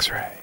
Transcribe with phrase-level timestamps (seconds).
[0.00, 0.38] X-Ray.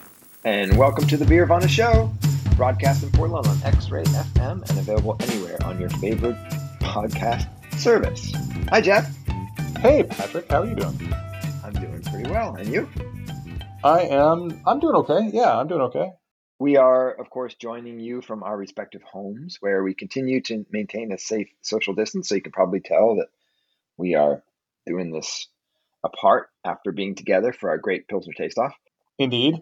[0.45, 2.13] And welcome to the Beer Beervana Show,
[2.55, 6.35] broadcast in Portland on X-Ray FM and available anywhere on your favorite
[6.79, 8.31] podcast service.
[8.69, 9.11] Hi, Jeff.
[9.79, 10.51] Hey, Patrick.
[10.51, 11.11] How are you doing?
[11.65, 12.53] I'm doing pretty well.
[12.53, 12.87] And you?
[13.83, 14.61] I am.
[14.67, 15.31] I'm doing okay.
[15.33, 16.11] Yeah, I'm doing okay.
[16.59, 21.11] We are, of course, joining you from our respective homes where we continue to maintain
[21.11, 22.29] a safe social distance.
[22.29, 23.29] So you can probably tell that
[23.97, 24.43] we are
[24.85, 25.47] doing this
[26.03, 28.75] apart after being together for our great Pilsner Taste Off.
[29.19, 29.61] Indeed,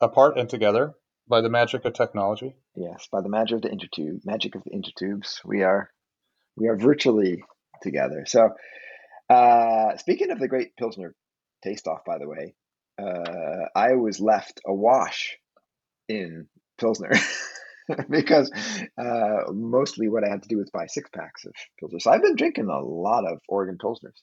[0.00, 0.94] apart and together
[1.28, 2.56] by the magic of technology.
[2.74, 5.90] Yes, by the magic of the intertube, magic of the intertubes, we are
[6.56, 7.42] we are virtually
[7.82, 8.24] together.
[8.26, 8.50] So,
[9.28, 11.14] uh, speaking of the great Pilsner
[11.62, 12.54] Taste Off, by the way,
[12.98, 15.36] uh, I was left awash
[16.08, 17.12] in Pilsner
[18.10, 18.50] because
[18.98, 22.00] uh, mostly what I had to do was buy six packs of Pilsner.
[22.00, 24.20] So I've been drinking a lot of Oregon Pilsners.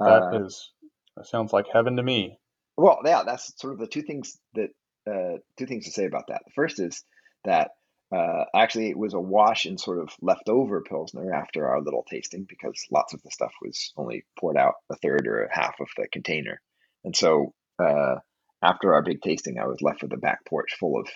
[0.00, 0.70] That uh, is
[1.16, 2.38] that sounds like heaven to me.
[2.76, 4.70] Well, yeah, that's sort of the two things that
[5.08, 6.42] uh, two things to say about that.
[6.44, 7.04] The first is
[7.44, 7.70] that
[8.14, 12.46] uh, actually it was a wash in sort of leftover pilsner after our little tasting
[12.48, 15.88] because lots of the stuff was only poured out a third or a half of
[15.96, 16.60] the container,
[17.04, 18.16] and so uh,
[18.62, 21.08] after our big tasting, I was left with a back porch full of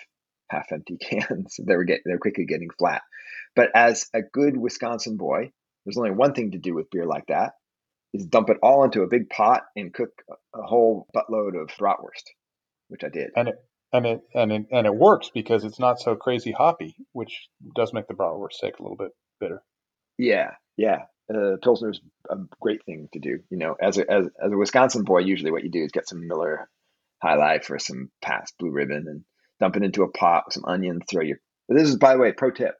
[0.49, 1.59] half-empty cans.
[1.65, 3.01] they were get they're quickly getting flat.
[3.55, 5.51] But as a good Wisconsin boy,
[5.85, 7.53] there's only one thing to do with beer like that,
[8.13, 10.09] is dump it all into a big pot and cook
[10.55, 12.23] a whole buttload of bratwurst,
[12.87, 13.31] which I did.
[13.35, 13.55] And it
[13.91, 17.93] and it and it and it works because it's not so crazy hoppy, which does
[17.93, 19.61] make the bratwurst take a little bit bitter.
[20.17, 21.03] Yeah, yeah.
[21.29, 23.39] Uh, Pilsner's a great thing to do.
[23.49, 26.07] You know, as a as, as a Wisconsin boy, usually what you do is get
[26.07, 26.67] some Miller
[27.21, 29.23] High Life or some Pabst Blue Ribbon and
[29.59, 31.03] dump it into a pot with some onions.
[31.09, 31.37] Throw your.
[31.67, 32.75] This is, by the way, pro tip.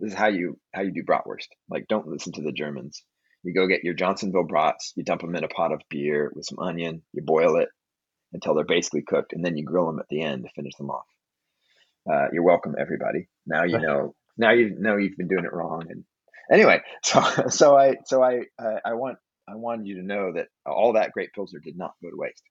[0.00, 1.46] This is how you how you do bratwurst.
[1.70, 3.04] Like, don't listen to the Germans.
[3.44, 6.46] You go get your Johnsonville brats, you dump them in a pot of beer with
[6.46, 7.68] some onion, you boil it
[8.32, 10.90] until they're basically cooked, and then you grill them at the end to finish them
[10.90, 11.06] off.
[12.10, 13.28] Uh, you're welcome, everybody.
[13.46, 14.14] Now you know.
[14.36, 15.84] Now you know you've been doing it wrong.
[15.88, 16.04] And
[16.50, 19.18] anyway, so so I so I uh, I want
[19.48, 22.42] I wanted you to know that all that great pilsner did not go to waste.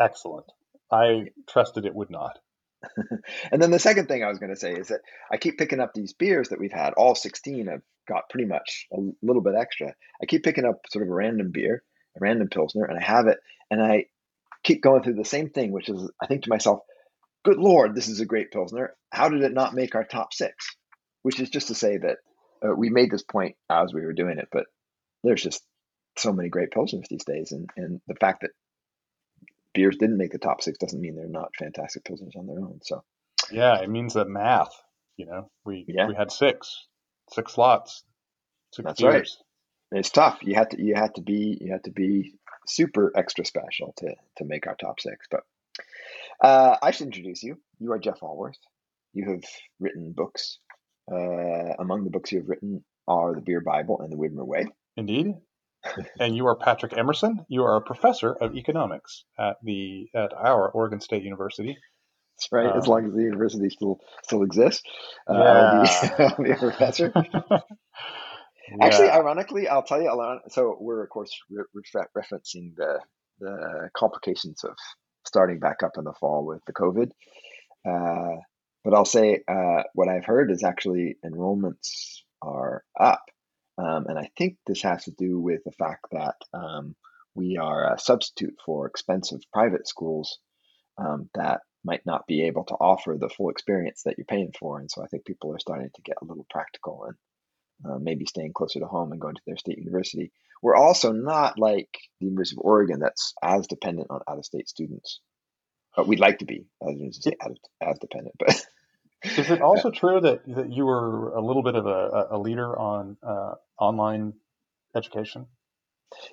[0.00, 0.46] Excellent.
[0.90, 2.38] I trusted it would not.
[3.52, 5.00] and then the second thing I was going to say is that
[5.32, 6.94] I keep picking up these beers that we've had.
[6.94, 9.94] All 16 have got pretty much a little bit extra.
[10.22, 11.82] I keep picking up sort of a random beer,
[12.16, 13.38] a random Pilsner, and I have it.
[13.70, 14.06] And I
[14.64, 16.80] keep going through the same thing, which is I think to myself,
[17.44, 18.94] good Lord, this is a great Pilsner.
[19.10, 20.76] How did it not make our top six?
[21.22, 22.18] Which is just to say that
[22.64, 24.64] uh, we made this point as we were doing it, but
[25.24, 25.62] there's just
[26.16, 27.52] so many great Pilsners these days.
[27.52, 28.50] And, and the fact that
[29.78, 32.80] beers didn't make the top six doesn't mean they're not fantastic pilsners on their own.
[32.82, 33.04] So
[33.52, 34.72] yeah, it means that math.
[35.16, 36.08] You know, we yeah.
[36.08, 36.86] we had six
[37.32, 38.02] six slots.
[38.74, 39.14] Six That's beers.
[39.92, 39.98] right.
[40.00, 40.40] It's tough.
[40.42, 42.34] You had to you had to be you had to be
[42.66, 45.28] super extra special to to make our top six.
[45.30, 45.42] But
[46.42, 47.56] uh, I should introduce you.
[47.78, 48.58] You are Jeff Alworth.
[49.14, 49.44] You have
[49.78, 50.58] written books.
[51.10, 54.66] Uh, among the books you have written are the Beer Bible and the Widmer Way.
[54.96, 55.34] Indeed
[56.18, 57.44] and you are Patrick Emerson.
[57.48, 61.76] You are a professor of economics at the at our Oregon State University.
[62.36, 62.76] That's right.
[62.76, 64.82] as long as the university still still exists,
[65.28, 65.88] uh, I'll, be,
[66.24, 67.12] I'll, be, a professor.
[67.32, 67.58] yeah.
[68.80, 70.40] Actually, ironically, I'll tell you.
[70.48, 73.00] So we're of course re- re- referencing the
[73.40, 74.76] the complications of
[75.26, 77.10] starting back up in the fall with the COVID.
[77.88, 78.40] Uh,
[78.84, 83.22] but I'll say uh, what I've heard is actually enrollments are up
[83.78, 86.96] um, and I think this has to do with the fact that um,
[87.34, 90.38] we are a substitute for expensive private schools
[90.98, 94.80] um, that might not be able to offer the full experience that you're paying for.
[94.80, 97.16] And so I think people are starting to get a little practical and
[97.88, 100.32] uh, maybe staying closer to home and going to their state university.
[100.60, 104.68] We're also not like the University of Oregon that's as dependent on out of state
[104.68, 105.20] students.
[105.96, 107.26] But we'd like to be, as,
[107.80, 108.66] as dependent, but
[109.24, 112.78] is it also true that, that you were a little bit of a, a leader
[112.78, 114.34] on uh, online
[114.96, 115.46] education?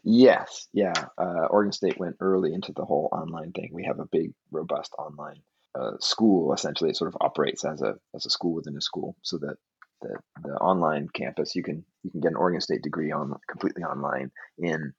[0.04, 0.94] Yes, yeah.
[1.18, 3.70] Uh, Oregon State went early into the whole online thing.
[3.74, 5.42] We have a big, robust online
[5.78, 6.54] uh, school.
[6.54, 9.58] Essentially, it sort of operates as a as a school within a school, so that
[10.02, 13.84] the, the online campus you can you can get an Oregon State degree on completely
[13.84, 14.94] online in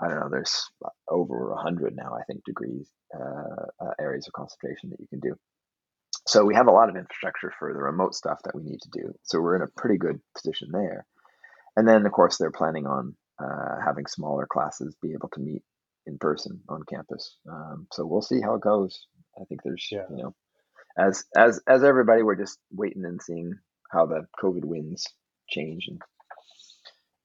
[0.00, 0.28] I don't know.
[0.30, 0.70] There's
[1.08, 5.20] over a hundred now, I think, degrees uh, uh, areas of concentration that you can
[5.20, 5.36] do.
[6.26, 8.90] So we have a lot of infrastructure for the remote stuff that we need to
[8.90, 9.14] do.
[9.24, 11.06] So we're in a pretty good position there.
[11.76, 15.62] And then, of course, they're planning on uh, having smaller classes be able to meet
[16.06, 17.36] in person on campus.
[17.50, 19.06] Um, so we'll see how it goes.
[19.38, 20.04] I think there's, yeah.
[20.10, 20.34] you know,
[20.96, 23.58] as as as everybody, we're just waiting and seeing
[23.90, 25.06] how the COVID winds
[25.48, 26.00] change and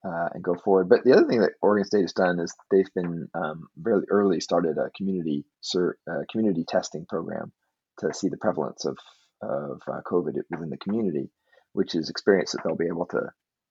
[0.04, 0.90] uh, and go forward.
[0.90, 4.40] But the other thing that Oregon State has done is they've been um, very early
[4.40, 7.52] started a community uh, community testing program
[8.00, 8.98] to see the prevalence of
[9.42, 11.30] of uh, COVID within the community,
[11.74, 13.22] which is experience that they'll be able to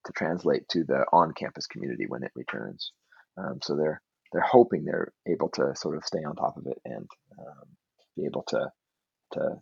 [0.05, 2.91] to translate to the on-campus community when it returns.
[3.37, 6.79] Um, so they're they're hoping they're able to sort of stay on top of it
[6.85, 7.07] and
[7.39, 7.67] um,
[8.15, 8.69] be able to
[9.33, 9.55] to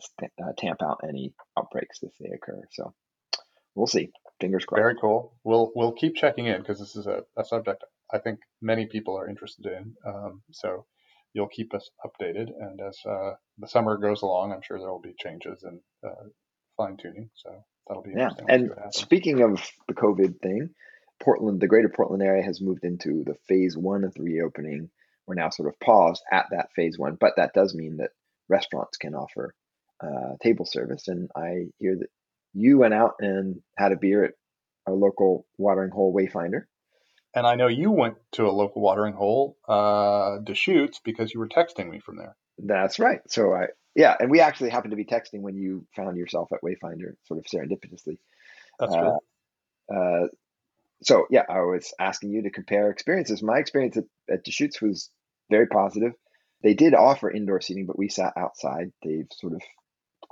[0.00, 2.62] st- uh, tamp out any outbreaks if they occur.
[2.72, 2.94] So
[3.74, 4.10] we'll see.
[4.40, 4.80] Fingers crossed.
[4.82, 5.34] Very cool.
[5.44, 9.18] We'll we'll keep checking in because this is a, a subject I think many people
[9.18, 9.94] are interested in.
[10.06, 10.86] Um, so
[11.36, 15.00] you'll keep us updated, and as uh, the summer goes along, I'm sure there will
[15.00, 16.28] be changes and uh,
[16.78, 17.28] fine tuning.
[17.34, 17.50] So
[17.86, 18.30] that'll be yeah.
[18.48, 20.70] And speaking of the COVID thing,
[21.22, 24.88] Portland, the greater Portland area has moved into the phase one of the reopening.
[25.26, 28.10] We're now sort of paused at that phase one, but that does mean that
[28.48, 29.54] restaurants can offer
[30.02, 31.06] uh, table service.
[31.08, 32.08] And I hear that
[32.54, 34.32] you went out and had a beer at
[34.86, 36.62] our local watering hole Wayfinder.
[37.36, 41.48] And I know you went to a local watering hole, uh, Deschutes, because you were
[41.48, 42.34] texting me from there.
[42.58, 43.20] That's right.
[43.28, 46.62] So I, yeah, and we actually happened to be texting when you found yourself at
[46.62, 48.16] Wayfinder, sort of serendipitously.
[48.80, 48.94] That's.
[48.94, 50.28] Uh, uh,
[51.02, 53.42] so yeah, I was asking you to compare experiences.
[53.42, 55.10] My experience at, at Deschutes was
[55.50, 56.12] very positive.
[56.62, 58.92] They did offer indoor seating, but we sat outside.
[59.04, 59.60] They've sort of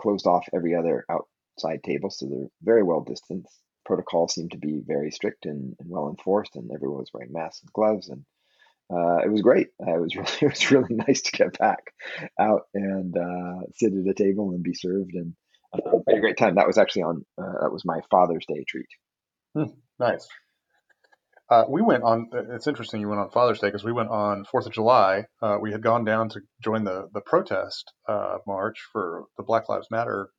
[0.01, 3.61] closed off every other outside table, so they're very well distanced.
[3.85, 7.63] Protocol seemed to be very strict and, and well enforced, and everyone was wearing masks
[7.63, 8.25] and gloves, and
[8.93, 9.69] uh, it was great.
[9.81, 11.93] Uh, it was really it was really nice to get back
[12.39, 15.35] out and uh, sit at a table and be served, and
[15.73, 16.57] uh, had a great time.
[16.57, 18.89] That was actually on uh, that was my Father's Day treat.
[19.55, 20.27] Hmm, nice.
[21.69, 22.31] We went on.
[22.33, 25.27] It's interesting you went on Father's Day because we went on Fourth of July.
[25.61, 27.93] We had gone down to join the the protest
[28.45, 30.31] march for the Black Lives Matter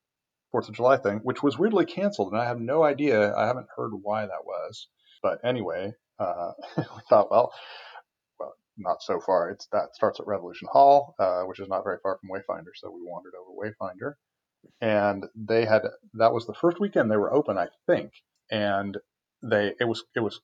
[0.55, 3.35] Fourth of July thing, which was weirdly canceled, and I have no idea.
[3.35, 4.87] I haven't heard why that was.
[5.21, 7.51] But anyway, uh, we thought, well,
[8.39, 9.49] well, not so far.
[9.49, 12.89] It's that starts at Revolution Hall, uh, which is not very far from Wayfinder, so
[12.89, 14.13] we wandered over Wayfinder,
[14.79, 15.81] and they had
[16.13, 18.13] that was the first weekend they were open, I think,
[18.49, 18.97] and
[19.43, 20.39] they it was it was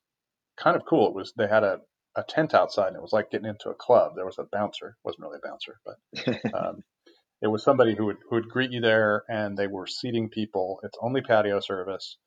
[0.57, 1.07] kind of cool.
[1.07, 1.79] It was they had a,
[2.17, 4.17] a tent outside, and it was like getting into a club.
[4.17, 4.87] There was a bouncer.
[4.87, 6.83] It wasn't really a bouncer, but um,
[7.41, 10.79] it was somebody who would who would greet you there, and they were seating people.
[10.83, 12.17] It's only patio service.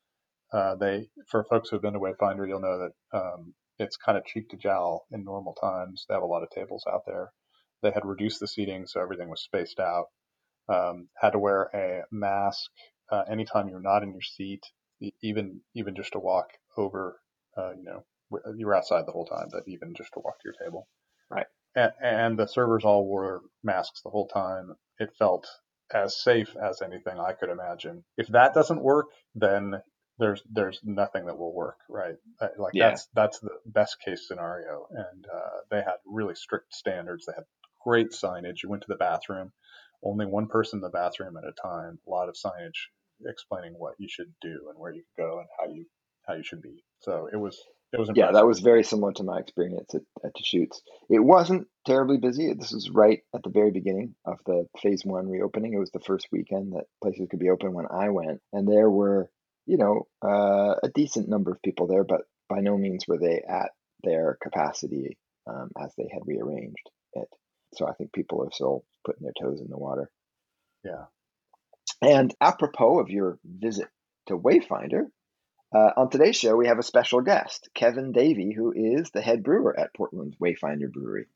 [0.53, 4.25] Uh, they for folks who've been to Wayfinder, you'll know that um, it's kind of
[4.25, 6.05] cheek to jowl in normal times.
[6.09, 7.33] They have a lot of tables out there.
[7.83, 10.07] They had reduced the seating, so everything was spaced out.
[10.69, 12.71] Um, had to wear a mask
[13.11, 14.63] uh, anytime you're not in your seat,
[15.23, 17.21] even even just to walk over,
[17.57, 18.05] uh, you know,
[18.57, 20.89] you were outside the whole time, but even just to walk to your table.
[21.31, 21.47] Right.
[21.77, 24.75] And, and the servers all wore masks the whole time.
[24.99, 25.47] It felt
[25.93, 28.05] as safe as anything I could imagine.
[28.17, 29.83] If that doesn't work, then
[30.19, 32.15] there's there's nothing that will work, right?
[32.41, 32.91] Uh, like yeah.
[32.91, 34.87] that's that's the best case scenario.
[34.91, 37.27] And uh, they had really strict standards.
[37.27, 37.45] They had
[37.83, 38.63] great signage.
[38.63, 39.53] You went to the bathroom,
[40.03, 41.99] only one person in the bathroom at a time.
[42.07, 42.89] A lot of signage
[43.27, 45.85] explaining what you should do and where you could go and how you
[46.27, 46.85] how you should be.
[47.01, 47.59] So it was
[47.99, 50.83] was yeah, that was very similar to my experience at, at Deschutes.
[51.09, 52.53] It wasn't terribly busy.
[52.53, 55.75] This was right at the very beginning of the phase one reopening.
[55.75, 58.91] It was the first weekend that places could be open when I went, and there
[58.91, 59.31] were,
[59.67, 63.43] you know, uh, a decent number of people there, but by no means were they
[63.49, 63.71] at
[64.03, 67.29] their capacity um, as they had rearranged it.
[67.75, 70.11] So I think people are still putting their toes in the water.
[70.85, 71.05] Yeah.
[72.03, 73.89] And apropos of your visit
[74.27, 75.07] to Wayfinder,
[75.75, 79.43] uh, on today's show, we have a special guest, Kevin Davey, who is the head
[79.43, 81.27] brewer at Portland's Wayfinder Brewery.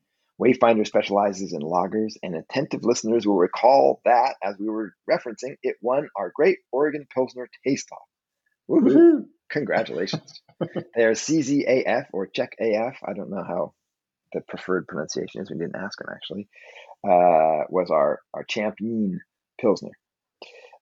[0.41, 5.75] Wayfinder specializes in lagers, and attentive listeners will recall that, as we were referencing, it
[5.81, 8.07] won our Great Oregon Pilsner Taste Off.
[8.69, 9.25] Woohoo!
[9.49, 10.41] Congratulations.
[10.95, 13.73] Their CZAF or Czech AF, I don't know how
[14.31, 16.47] the preferred pronunciation is, we didn't ask him actually,
[17.03, 19.19] uh, was our, our champion
[19.59, 19.91] Pilsner.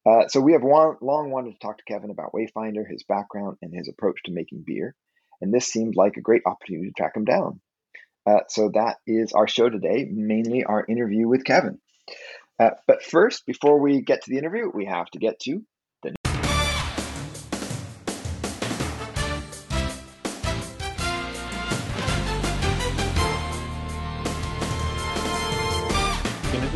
[0.08, 3.58] Uh, so we have long, long wanted to talk to Kevin about Wayfinder, his background,
[3.62, 4.96] and his approach to making beer.
[5.42, 7.60] And this seemed like a great opportunity to track him down.
[8.26, 11.80] Uh, so that is our show today, mainly our interview with Kevin.
[12.60, 15.62] Uh, but first, before we get to the interview, we have to get to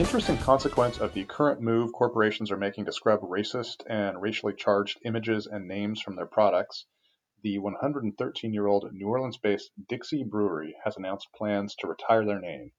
[0.01, 4.97] interesting consequence of the current move corporations are making to scrub racist and racially charged
[5.05, 6.87] images and names from their products,
[7.43, 12.39] the 113 year old New Orleans based Dixie Brewery has announced plans to retire their
[12.39, 12.71] name.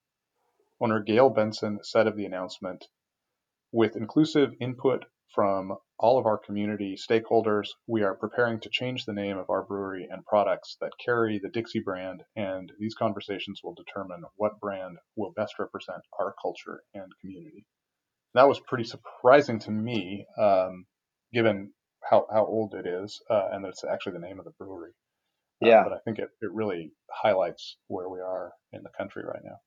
[0.81, 2.87] Owner Gayle Benson said of the announcement,
[3.71, 7.67] with inclusive input from all of our community stakeholders.
[7.87, 11.49] We are preparing to change the name of our brewery and products that carry the
[11.49, 17.11] Dixie brand, and these conversations will determine what brand will best represent our culture and
[17.21, 17.65] community.
[18.33, 20.85] That was pretty surprising to me, um,
[21.33, 21.73] given
[22.09, 24.91] how, how old it is, uh, and that it's actually the name of the brewery.
[25.63, 25.83] Uh, yeah.
[25.83, 29.57] But I think it, it really highlights where we are in the country right now.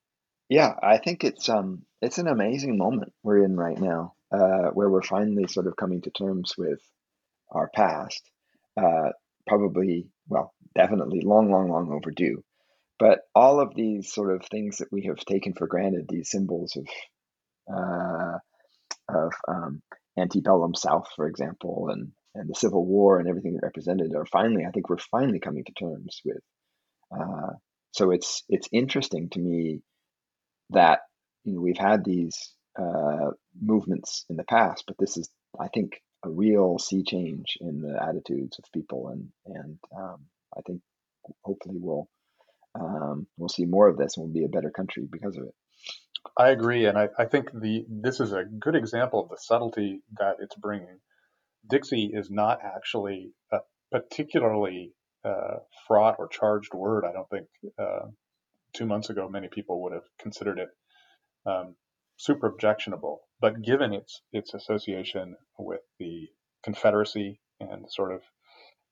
[0.49, 4.91] Yeah, I think it's um it's an amazing moment we're in right now, uh, where
[4.91, 6.81] we're finally sort of coming to terms with
[7.51, 8.23] our past.
[8.77, 9.11] Uh,
[9.47, 12.43] probably, well, definitely long, long, long overdue.
[12.99, 16.77] But all of these sort of things that we have taken for granted, these symbols
[16.77, 16.87] of
[17.73, 18.39] uh,
[19.09, 19.83] of um,
[20.19, 24.65] antebellum South, for example, and and the Civil War and everything it represented, are finally,
[24.67, 26.43] I think, we're finally coming to terms with.
[27.11, 27.55] Uh,
[27.93, 29.81] so it's it's interesting to me
[30.71, 31.01] that
[31.45, 33.31] you know we've had these uh,
[33.61, 35.29] movements in the past, but this is,
[35.59, 40.61] I think, a real sea change in the attitudes of people, and and um, I
[40.63, 40.81] think
[41.43, 42.09] hopefully we'll
[42.79, 45.55] um, we'll see more of this, and we'll be a better country because of it.
[46.37, 50.03] I agree, and I, I think the this is a good example of the subtlety
[50.19, 51.01] that it's bringing.
[51.69, 53.59] Dixie is not actually a
[53.91, 54.93] particularly
[55.25, 57.05] uh, fraught or charged word.
[57.05, 57.47] I don't think
[57.79, 58.07] uh,
[58.73, 60.69] two months ago, many people would have considered it
[61.47, 61.75] um,
[62.17, 63.23] super objectionable.
[63.41, 66.29] But given its its association with the
[66.63, 68.23] Confederacy and sort of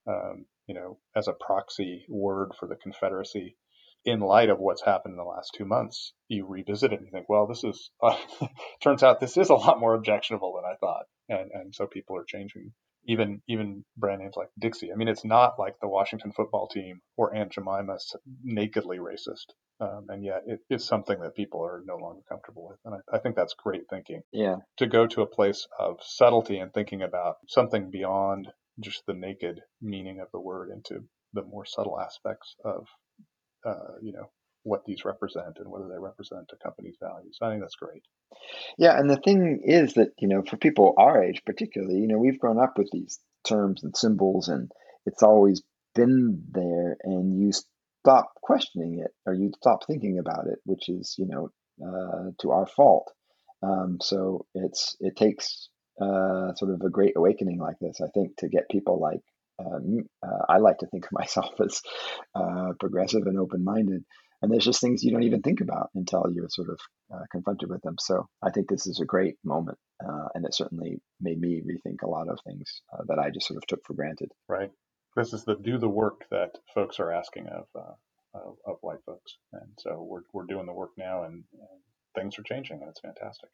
[0.07, 3.57] um, you know as a proxy word for the Confederacy,
[4.05, 7.13] in light of what's happened in the last two months, you revisit it and you
[7.13, 8.17] think, well, this is uh,
[8.83, 12.17] turns out this is a lot more objectionable than I thought, and and so people
[12.17, 12.73] are changing
[13.07, 14.93] even even brand names like Dixie.
[14.93, 19.47] I mean, it's not like the Washington football team or Aunt Jemima's nakedly racist,
[19.81, 22.79] um, and yet it is something that people are no longer comfortable with.
[22.85, 24.23] And I, I, think that's great thinking.
[24.33, 24.57] Yeah.
[24.79, 28.49] To go to a place of subtlety and thinking about something beyond
[28.81, 32.87] just the naked meaning of the word into the more subtle aspects of,
[33.67, 34.31] uh, you know,
[34.65, 37.39] what these represent and whether they represent a company's values.
[37.41, 38.03] I think that's great.
[38.77, 42.19] Yeah, and the thing is that, you know, for people our age particularly, you know,
[42.19, 44.71] we've grown up with these terms and symbols and
[45.07, 45.63] it's always
[45.95, 51.15] been there and you stop questioning it or you stop thinking about it, which is,
[51.19, 51.51] you know,
[51.87, 53.13] uh, to our fault.
[53.63, 55.69] Um, so it's it takes
[56.01, 59.21] uh, sort of a great awakening like this, I think, to get people like
[59.59, 61.83] um, uh, I like to think of myself as
[62.35, 64.05] uh, progressive and open minded
[64.45, 66.79] and there's just things you don't even think about until you're sort of
[67.11, 67.97] uh, confronted with them.
[67.99, 72.03] So I think this is a great moment, uh, and it certainly made me rethink
[72.03, 74.33] a lot of things uh, that I just sort of took for granted.
[74.47, 74.71] Right.
[75.17, 77.95] This is the do the work that folks are asking of uh,
[78.35, 81.81] of, of, white folks, and so we're we're doing the work now, and, and
[82.15, 83.49] things are changing, and it's fantastic.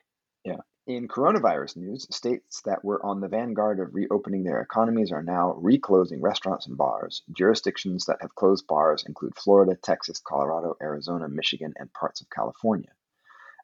[0.45, 0.57] Yeah.
[0.91, 5.53] In coronavirus news, states that were on the vanguard of reopening their economies are now
[5.53, 7.23] reclosing restaurants and bars.
[7.31, 12.91] Jurisdictions that have closed bars include Florida, Texas, Colorado, Arizona, Michigan, and parts of California.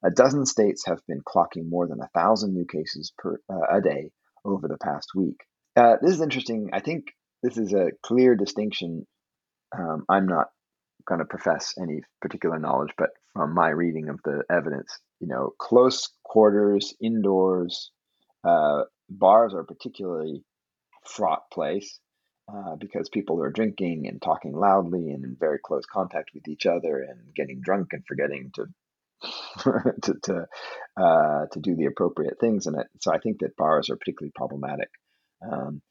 [0.05, 3.81] A dozen states have been clocking more than a thousand new cases per uh, a
[3.81, 4.13] day
[4.45, 5.41] over the past week.
[5.75, 6.71] Uh, this is interesting.
[6.73, 7.07] I think
[7.43, 9.05] this is a clear distinction.
[9.77, 10.51] Um, I'm not
[11.05, 15.53] going to profess any particular knowledge, but from my reading of the evidence, you know,
[15.59, 17.91] close quarters, indoors,
[18.45, 20.43] uh, bars are particularly
[21.05, 22.01] fraught place
[22.53, 26.65] uh, because people are drinking and talking loudly and in very close contact with each
[26.65, 28.67] other and getting drunk and forgetting to
[30.03, 30.47] to to,
[30.97, 32.67] uh, to do the appropriate things.
[32.67, 34.89] And so I think that bars are particularly problematic.
[35.43, 35.83] Um,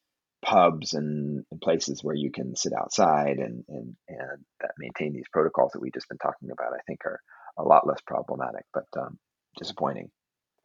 [0.45, 4.43] pubs and, and, places where you can sit outside and, and, and
[4.77, 7.19] maintain these protocols that we've just been talking about, I think are
[7.57, 9.17] a lot less problematic, but um,
[9.57, 10.09] disappointing.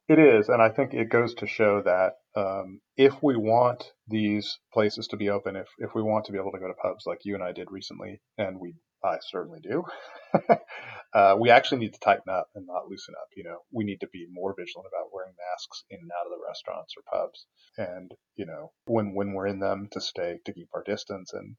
[0.08, 4.58] It is, and I think it goes to show that um, if we want these
[4.72, 7.04] places to be open, if if we want to be able to go to pubs
[7.06, 9.84] like you and I did recently, and we I certainly do,
[11.14, 13.28] uh, we actually need to tighten up and not loosen up.
[13.36, 16.32] You know, we need to be more vigilant about wearing masks in and out of
[16.32, 20.52] the restaurants or pubs, and you know, when when we're in them, to stay to
[20.52, 21.56] keep our distance and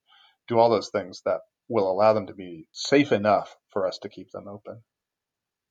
[0.47, 4.09] do all those things that will allow them to be safe enough for us to
[4.09, 4.81] keep them open.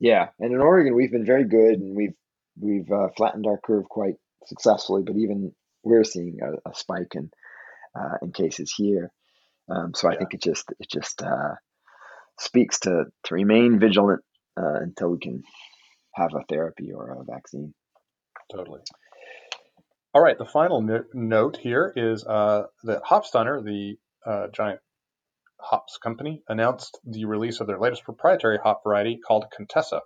[0.01, 2.15] Yeah, and in Oregon, we've been very good, and we've
[2.59, 4.15] we've uh, flattened our curve quite
[4.47, 5.03] successfully.
[5.07, 7.31] But even we're seeing a, a spike in
[7.95, 9.13] uh, in cases here.
[9.71, 10.19] Um, so I yeah.
[10.19, 11.55] think it just it just uh,
[12.39, 14.23] speaks to to remain vigilant
[14.57, 15.43] uh, until we can
[16.15, 17.73] have a therapy or a vaccine.
[18.53, 18.81] Totally.
[20.13, 20.37] All right.
[20.37, 23.97] The final no- note here is uh, that Hopsteiner, the
[24.27, 24.81] uh, giant
[25.61, 30.01] Hops Company announced the release of their latest proprietary hop variety called Contessa.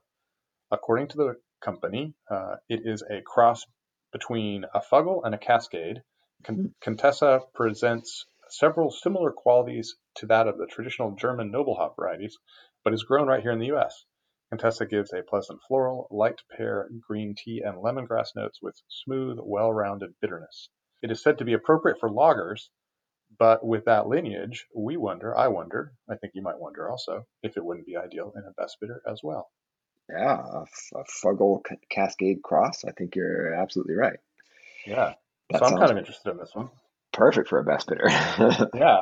[0.71, 3.65] According to the company, uh, it is a cross
[4.13, 6.03] between a Fuggle and a Cascade.
[6.45, 12.39] Con- Contessa presents several similar qualities to that of the traditional German noble hop varieties,
[12.85, 14.05] but is grown right here in the U.S.
[14.51, 20.15] Contessa gives a pleasant floral, light pear, green tea, and lemongrass notes with smooth, well-rounded
[20.21, 20.69] bitterness.
[21.03, 22.69] It is said to be appropriate for lagers,
[23.39, 27.57] but with that lineage, we wonder, I wonder, I think you might wonder also, if
[27.57, 29.51] it wouldn't be ideal in a best bitter as well.
[30.09, 32.85] Yeah, a, a Fuggle Cascade cross.
[32.85, 34.19] I think you're absolutely right.
[34.87, 35.15] Yeah.
[35.51, 36.71] That so I'm kind of interested in this one.
[37.15, 38.09] Perfect for a best bitter.
[38.75, 39.01] yeah,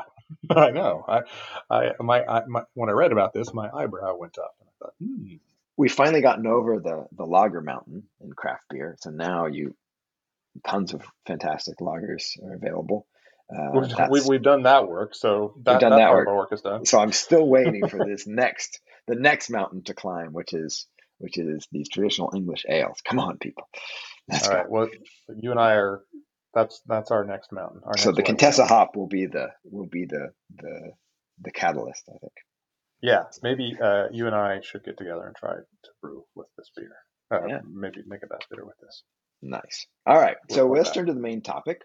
[0.50, 1.04] I know.
[1.09, 1.21] I,
[1.69, 4.73] I, my, I, my, when I read about this, my eyebrow went up, and I
[4.78, 5.35] thought, hmm.
[5.75, 9.75] We've finally gotten over the the lager mountain in craft beer, so now you
[10.66, 13.07] tons of fantastic lagers are available.
[13.50, 16.26] Uh, we've, we've, done that work, so that, that, that work.
[16.26, 16.52] work.
[16.52, 16.87] is done.
[16.87, 20.87] So I'm still waiting for this next, the next mountain to climb, which is
[21.19, 23.00] which is these traditional English ales.
[23.04, 23.69] Come on, people.
[24.28, 24.69] Let's All right.
[24.69, 24.88] Well,
[25.37, 26.02] you and I are.
[26.54, 27.80] That's that's our next mountain.
[27.85, 28.76] Our so next the Contessa mountain.
[28.76, 30.92] hop will be the will be the the
[31.40, 32.32] the catalyst, I think.
[33.00, 36.71] Yeah, maybe uh, you and I should get together and try to brew with this
[36.76, 36.94] beer.
[37.32, 37.61] Uh, yeah.
[37.68, 39.02] Maybe make a best bitter with this.
[39.42, 39.87] Nice.
[40.06, 40.37] All right.
[40.49, 41.80] We'll so let's turn to the main topic.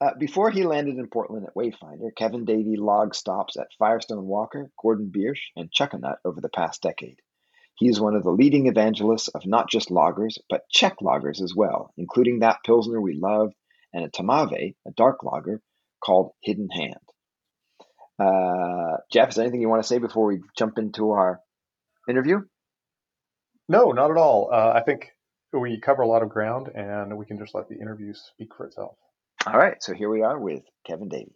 [0.00, 4.70] Uh, before he landed in Portland at Wayfinder, Kevin Davey logged stops at Firestone Walker,
[4.80, 7.20] Gordon Biersch, and Chuckanut over the past decade.
[7.76, 11.54] He is one of the leading evangelists of not just lagers, but Czech lagers as
[11.54, 13.52] well, including that Pilsner we love
[13.94, 15.62] and a tmavé, a dark lager,
[16.04, 16.94] called Hidden Hand.
[18.18, 21.40] Uh, Jeff, is there anything you want to say before we jump into our
[22.08, 22.40] interview?
[23.68, 24.50] No, not at all.
[24.52, 25.08] Uh, I think
[25.52, 28.66] we cover a lot of ground and we can just let the interview speak for
[28.66, 28.96] itself.
[29.46, 31.34] All right, so here we are with Kevin Davey.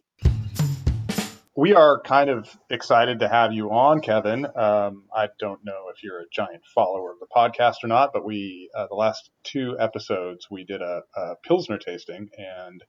[1.59, 4.45] We are kind of excited to have you on, Kevin.
[4.45, 8.23] Um, I don't know if you're a giant follower of the podcast or not, but
[8.23, 12.81] we uh, the last two episodes we did a, a Pilsner tasting, and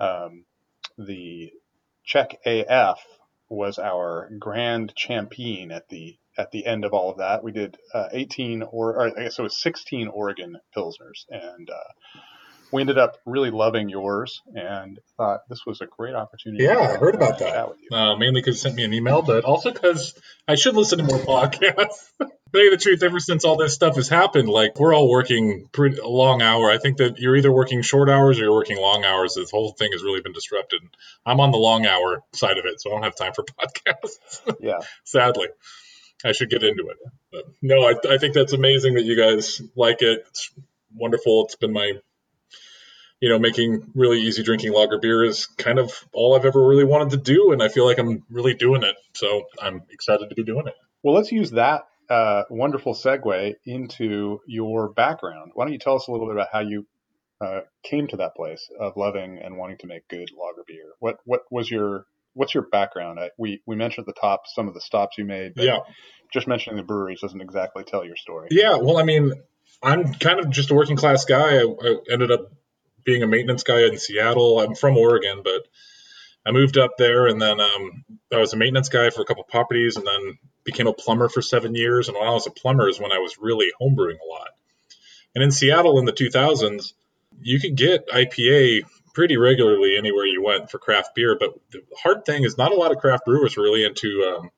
[0.00, 0.46] um,
[0.96, 1.52] the
[2.06, 3.00] Czech AF
[3.50, 7.44] was our grand champion at the at the end of all of that.
[7.44, 11.92] We did uh, 18 or, or I guess it was 16 Oregon Pilsners, and uh,
[12.72, 16.64] we ended up really loving yours and thought this was a great opportunity.
[16.64, 17.68] Yeah, I heard about that.
[17.92, 20.14] Uh, mainly because you sent me an email, but also because
[20.46, 22.10] I should listen to more podcasts.
[22.56, 25.68] tell you the truth, ever since all this stuff has happened, like we're all working
[25.72, 26.70] pretty a long hour.
[26.70, 29.34] I think that you're either working short hours or you're working long hours.
[29.34, 30.80] This whole thing has really been disrupted.
[31.24, 34.56] I'm on the long hour side of it, so I don't have time for podcasts.
[34.60, 35.48] Yeah, sadly.
[36.24, 36.96] I should get into it.
[37.30, 40.24] But no, I, I think that's amazing that you guys like it.
[40.28, 40.50] It's
[40.94, 41.44] wonderful.
[41.44, 41.92] It's been my
[43.20, 46.84] you know, making really easy drinking lager beer is kind of all I've ever really
[46.84, 48.96] wanted to do, and I feel like I'm really doing it.
[49.14, 50.74] So I'm excited to be doing it.
[51.02, 55.52] Well, let's use that uh, wonderful segue into your background.
[55.54, 56.86] Why don't you tell us a little bit about how you
[57.40, 60.92] uh, came to that place of loving and wanting to make good lager beer?
[60.98, 63.18] What what was your what's your background?
[63.18, 65.52] I, we we mentioned at the top some of the stops you made.
[65.56, 65.78] yeah.
[66.32, 68.48] Just mentioning the breweries doesn't exactly tell your story.
[68.50, 68.78] Yeah.
[68.78, 69.32] Well, I mean,
[69.82, 71.58] I'm kind of just a working class guy.
[71.58, 72.50] I, I ended up
[73.06, 74.60] being a maintenance guy in Seattle.
[74.60, 75.66] I'm from Oregon, but
[76.44, 79.44] I moved up there and then um, I was a maintenance guy for a couple
[79.44, 82.08] properties and then became a plumber for seven years.
[82.08, 84.48] And while I was a plumber is when I was really homebrewing a lot.
[85.34, 86.92] And in Seattle in the 2000s,
[87.40, 88.82] you could get IPA
[89.14, 91.36] pretty regularly anywhere you went for craft beer.
[91.38, 94.50] But the hard thing is not a lot of craft brewers were really into um,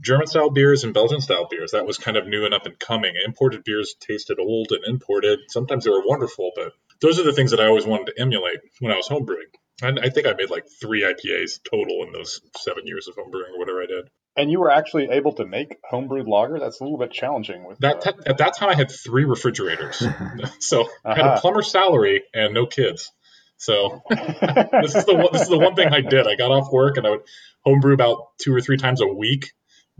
[0.00, 1.72] German style beers and Belgian style beers.
[1.72, 3.14] That was kind of new and up and coming.
[3.24, 5.40] Imported beers tasted old and imported.
[5.48, 8.60] Sometimes they were wonderful, but those are the things that I always wanted to emulate
[8.80, 9.52] when I was homebrewing.
[9.82, 13.54] And I think I made like three IPAs total in those seven years of homebrewing
[13.54, 14.08] or whatever I did.
[14.34, 16.58] And you were actually able to make homebrewed lager.
[16.58, 17.64] That's a little bit challenging.
[17.64, 18.12] With that, uh...
[18.26, 19.96] at that time, I had three refrigerators,
[20.60, 20.90] so uh-huh.
[21.04, 21.40] I had a uh-huh.
[21.40, 23.12] plumber's salary and no kids.
[23.58, 26.26] So this is the one, this is the one thing I did.
[26.26, 27.22] I got off work and I would
[27.64, 29.52] homebrew about two or three times a week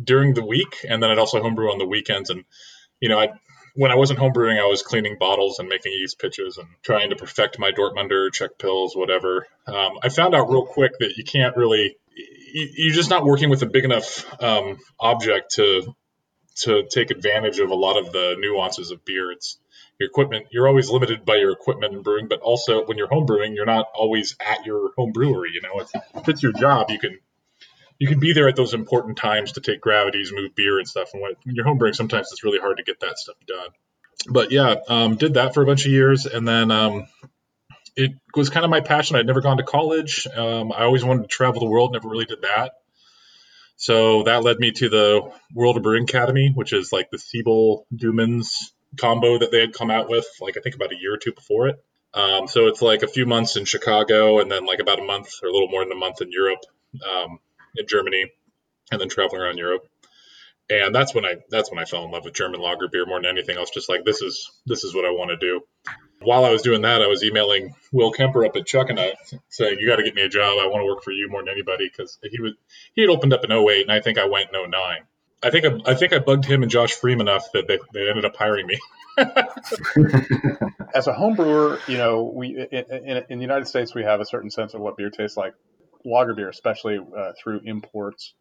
[0.03, 2.29] during the week, and then I'd also homebrew on the weekends.
[2.31, 2.45] And
[3.01, 3.29] you know, I
[3.77, 7.17] when I wasn't homebrewing, I was cleaning bottles and making yeast pitches and trying to
[7.17, 9.47] perfect my Dortmunder, Czech Pils, whatever.
[9.67, 13.51] Um, I found out real quick that you can't really, you, are just not working
[13.51, 15.95] with a big enough um, object to
[16.63, 19.31] to take advantage of a lot of the nuances of beer.
[19.31, 19.59] It's
[20.01, 20.47] your equipment.
[20.51, 23.89] You're always limited by your equipment and brewing, but also when you're homebrewing, you're not
[23.95, 25.51] always at your home brewery.
[25.53, 25.85] You know,
[26.15, 27.19] if it's your job, you can
[27.99, 31.11] you can be there at those important times to take gravities, move beer and stuff.
[31.13, 33.69] And when, when you're homebrewing, sometimes it's really hard to get that stuff done.
[34.29, 37.07] But yeah, um, did that for a bunch of years, and then um,
[37.97, 39.17] it was kind of my passion.
[39.17, 40.27] I'd never gone to college.
[40.27, 41.93] Um, I always wanted to travel the world.
[41.93, 42.73] Never really did that.
[43.77, 47.87] So that led me to the World of Brewing Academy, which is like the Siebel
[47.95, 51.19] Doemens combo that they had come out with, like I think about a year or
[51.19, 51.77] two before it.
[52.15, 55.29] Um, so it's like a few months in Chicago, and then like about a month
[55.43, 56.61] or a little more than a month in Europe,
[57.07, 57.39] um,
[57.79, 58.33] in Germany,
[58.91, 59.87] and then traveling around Europe.
[60.69, 63.21] And that's when I that's when I fell in love with German lager beer more
[63.21, 63.71] than anything else.
[63.71, 65.61] Just like this is this is what I want to do.
[66.21, 69.15] While I was doing that, I was emailing Will Kemper up at Chuckanut
[69.49, 70.59] saying, "You got to get me a job.
[70.61, 72.55] I want to work for you more than anybody." Because he was
[72.95, 75.03] he had opened up in 08, and I think I went in 09.
[75.43, 78.09] I think I, I think I bugged him and Josh Freem enough that they, they
[78.09, 78.81] ended up hiring me.
[80.95, 84.21] As a home brewer, you know, we in, in, in, the United States we have
[84.21, 85.55] a certain sense of what beer tastes like,
[86.07, 88.35] lager beer, especially uh, through imports,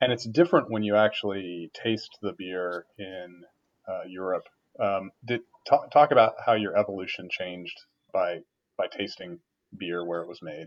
[0.00, 3.42] and it's different when you actually taste the beer in
[3.88, 4.44] uh, Europe.
[4.80, 7.78] Um, did talk, talk about how your evolution changed
[8.12, 8.40] by
[8.76, 9.38] by tasting
[9.76, 10.66] beer where it was made.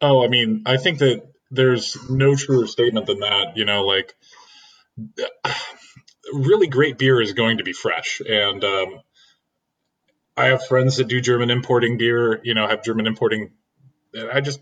[0.00, 3.56] Oh, I mean, I think that there's no truer statement than that.
[3.56, 4.14] You know, like
[6.32, 8.20] really great beer is going to be fresh.
[8.26, 9.00] And um,
[10.36, 13.52] I have friends that do German importing beer, you know, have German importing.
[14.32, 14.60] I just,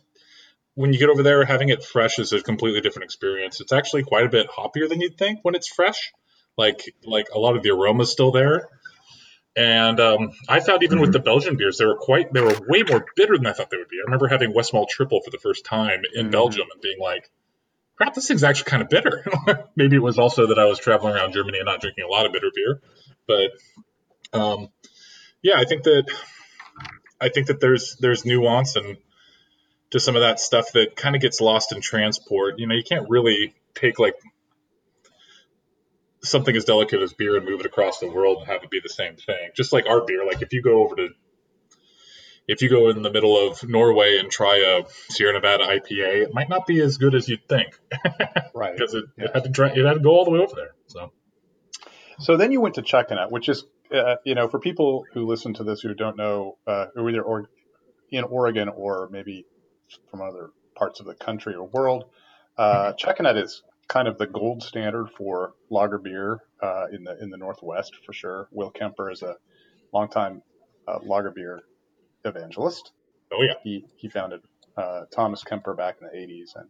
[0.81, 3.61] when you get over there, having it fresh is a completely different experience.
[3.61, 6.11] It's actually quite a bit hoppier than you'd think when it's fresh.
[6.57, 8.66] Like, like a lot of the aroma's still there.
[9.55, 12.83] And um, I found even with the Belgian beers, they were quite, they were way
[12.83, 13.99] more bitter than I thought they would be.
[13.99, 16.31] I remember having Westmalle Tripel for the first time in mm-hmm.
[16.31, 17.31] Belgium and being like,
[17.97, 19.27] crap, this thing's actually kind of bitter.
[19.77, 22.25] Maybe it was also that I was traveling around Germany and not drinking a lot
[22.25, 22.81] of bitter beer,
[23.29, 24.69] but um,
[25.43, 26.11] yeah, I think that
[27.21, 28.97] I think that there's there's nuance and
[29.90, 32.59] to some of that stuff that kind of gets lost in transport.
[32.59, 34.14] You know, you can't really take like
[36.22, 38.81] something as delicate as beer and move it across the world and have it be
[38.81, 39.50] the same thing.
[39.57, 41.09] Just like our beer, like if you go over to
[42.50, 46.35] if you go in the middle of Norway and try a Sierra Nevada IPA, it
[46.35, 47.79] might not be as good as you'd think.
[48.55, 48.76] right.
[48.76, 49.26] Because it, yeah.
[49.26, 50.74] it, had to try, it had to go all the way over there.
[50.88, 51.12] So.
[52.18, 55.55] So then you went to Chuckanut, which is, uh, you know, for people who listen
[55.55, 57.48] to this who don't know, uh, who either or,
[58.11, 59.46] in Oregon or maybe
[60.11, 62.05] from other parts of the country or world,
[62.57, 63.37] uh, mm-hmm.
[63.37, 67.96] is kind of the gold standard for lager beer uh, in the in the Northwest
[68.07, 68.48] for sure.
[68.53, 69.37] Will Kemper is a
[69.92, 70.42] longtime
[70.87, 71.61] uh, lager beer
[72.24, 72.92] evangelist.
[73.33, 73.55] Oh yeah.
[73.62, 74.42] He he founded
[74.76, 76.68] uh, Thomas Kemper back in the '80s, and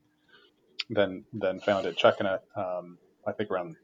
[0.89, 2.41] then then founded Chuckanut.
[2.57, 3.77] Um, I think around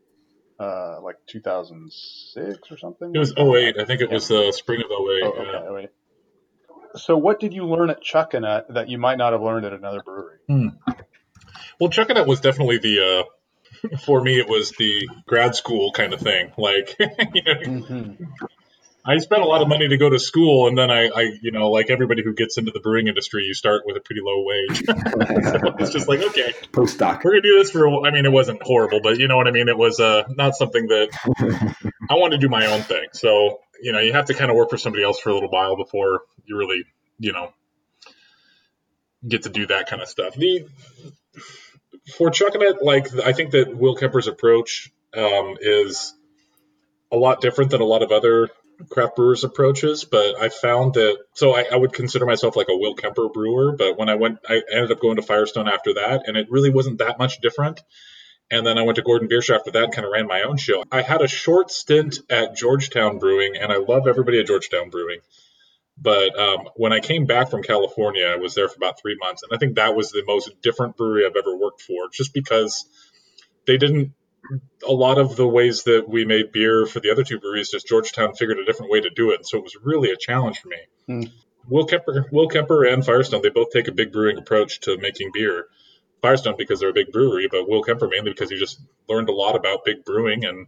[0.58, 3.14] uh, like 2006 or something.
[3.14, 3.76] It was 08.
[3.78, 4.14] I think it yeah.
[4.14, 4.90] was the spring of 08.
[4.90, 5.78] Oh, okay, yeah.
[5.80, 5.90] 08.
[6.96, 10.02] So what did you learn at Chuckanut that you might not have learned at another
[10.02, 10.38] brewery?
[10.46, 10.68] Hmm.
[11.80, 13.24] Well, Chuckanut was definitely the
[13.90, 16.52] uh, for me it was the grad school kind of thing.
[16.56, 18.24] Like you know, mm-hmm.
[19.08, 21.52] I spent a lot of money to go to school, and then I, I, you
[21.52, 24.42] know, like everybody who gets into the brewing industry, you start with a pretty low
[24.44, 24.84] wage.
[24.86, 27.22] so it's just like, okay, postdoc.
[27.22, 28.04] We're gonna do this for.
[28.04, 29.68] I mean, it wasn't horrible, but you know what I mean.
[29.68, 31.10] It was uh, not something that
[32.10, 33.06] I wanted to do my own thing.
[33.12, 35.50] So you know, you have to kind of work for somebody else for a little
[35.50, 36.84] while before you really,
[37.18, 37.52] you know,
[39.26, 40.34] get to do that kind of stuff.
[40.34, 40.66] The
[42.16, 46.14] for it, like I think that Will Kemper's approach um, is
[47.10, 48.48] a lot different than a lot of other
[48.90, 52.76] craft brewers approaches, but I found that so I, I, would consider myself like a
[52.76, 56.24] Will Kemper brewer, but when I went, I ended up going to Firestone after that,
[56.26, 57.80] and it really wasn't that much different.
[58.50, 60.56] And then I went to Gordon Biersch after that and kind of ran my own
[60.56, 60.84] show.
[60.92, 65.18] I had a short stint at Georgetown Brewing, and I love everybody at Georgetown Brewing.
[65.98, 69.42] But um, when I came back from California, I was there for about three months,
[69.42, 72.86] and I think that was the most different brewery I've ever worked for, just because
[73.66, 74.12] they didn't
[74.86, 77.86] a lot of the ways that we made beer for the other two breweries, just
[77.86, 79.36] Georgetown figured a different way to do it.
[79.36, 80.76] And so it was really a challenge for me.
[81.06, 81.22] Hmm.
[81.68, 85.30] Will Kemper, Will Kemper and Firestone, they both take a big brewing approach to making
[85.32, 85.66] beer.
[86.22, 89.32] Firestone because they're a big brewery, but Will Kemper mainly because he just learned a
[89.32, 90.66] lot about big brewing and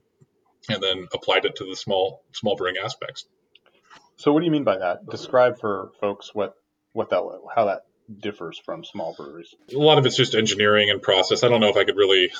[0.68, 3.26] and then applied it to the small small brewing aspects.
[4.16, 5.08] So what do you mean by that?
[5.08, 6.54] Describe for folks what
[6.92, 7.22] what that
[7.54, 7.86] how that
[8.20, 9.54] differs from small breweries.
[9.72, 11.42] A lot of it's just engineering and process.
[11.44, 12.30] I don't know if I could really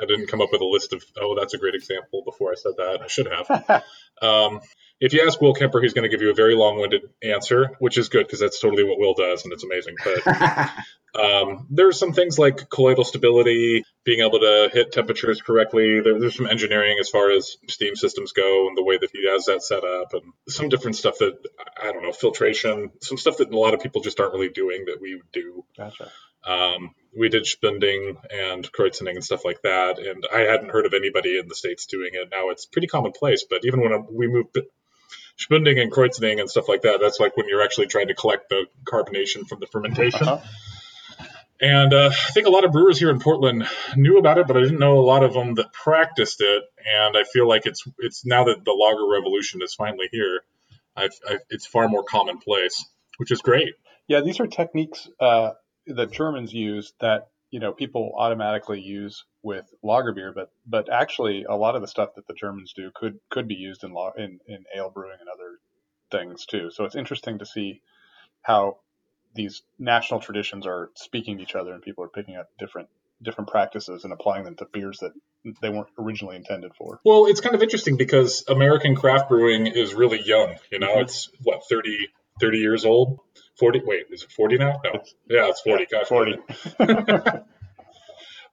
[0.00, 2.54] I didn't come up with a list of, oh, that's a great example before I
[2.54, 3.00] said that.
[3.02, 3.82] I should have.
[4.22, 4.60] um,
[4.98, 7.98] if you ask Will Kemper, he's going to give you a very long-winded answer, which
[7.98, 9.94] is good because that's totally what Will does, and it's amazing.
[10.02, 10.72] But
[11.20, 16.00] um, there's some things like colloidal stability, being able to hit temperatures correctly.
[16.00, 19.28] There, there's some engineering as far as steam systems go and the way that he
[19.30, 21.36] has that set up, and some different stuff that
[21.82, 24.86] I don't know, filtration, some stuff that a lot of people just aren't really doing
[24.86, 25.64] that we do.
[25.76, 26.10] Gotcha.
[26.46, 30.94] Um, we did Spunding and Krausening and stuff like that, and I hadn't heard of
[30.94, 32.28] anybody in the states doing it.
[32.30, 34.58] Now it's pretty commonplace, but even when we moved
[35.36, 38.48] Spunding and Krausening and stuff like that, that's like when you're actually trying to collect
[38.48, 40.28] the carbonation from the fermentation.
[40.28, 40.46] Uh-huh.
[41.58, 44.58] And uh, I think a lot of brewers here in Portland knew about it, but
[44.58, 46.64] I didn't know a lot of them that practiced it.
[46.86, 50.42] And I feel like it's it's now that the lager revolution is finally here.
[50.94, 52.84] I've, I've, it's far more commonplace,
[53.16, 53.74] which is great.
[54.06, 55.52] Yeah, these are techniques uh,
[55.86, 61.44] that Germans use that you know people automatically use with lager beer, but but actually
[61.44, 64.40] a lot of the stuff that the Germans do could could be used in in,
[64.46, 65.58] in ale brewing and other
[66.10, 66.70] things too.
[66.70, 67.82] So it's interesting to see
[68.42, 68.78] how
[69.34, 72.88] these national traditions are speaking to each other and people are picking up different
[73.22, 75.12] different practices and applying them to beers that
[75.62, 77.00] they weren't originally intended for.
[77.04, 80.56] Well, it's kind of interesting because American craft brewing is really young.
[80.70, 81.02] You know, mm-hmm.
[81.02, 82.08] it's what 30,
[82.40, 83.20] 30 years old.
[83.58, 83.82] 40.
[83.84, 84.80] Wait, is it 40 now?
[84.84, 85.02] No.
[85.28, 85.86] Yeah, it's 40.
[85.90, 86.38] Yeah, 40.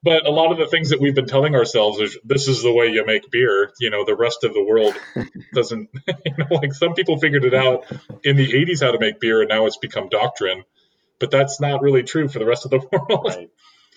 [0.04, 2.72] but a lot of the things that we've been telling ourselves is this is the
[2.72, 3.72] way you make beer.
[3.80, 4.96] You know, the rest of the world
[5.54, 5.90] doesn't.
[6.26, 7.86] You know, like some people figured it out
[8.24, 10.64] in the 80s how to make beer, and now it's become doctrine.
[11.20, 13.26] But that's not really true for the rest of the world.
[13.26, 13.50] Right.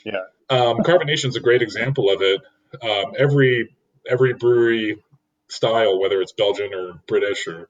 [0.05, 0.25] Yeah.
[0.51, 2.40] Um, carbonation is a great example of it.
[2.83, 3.75] Um, every
[4.09, 5.03] every brewery
[5.49, 7.68] style, whether it's Belgian or British or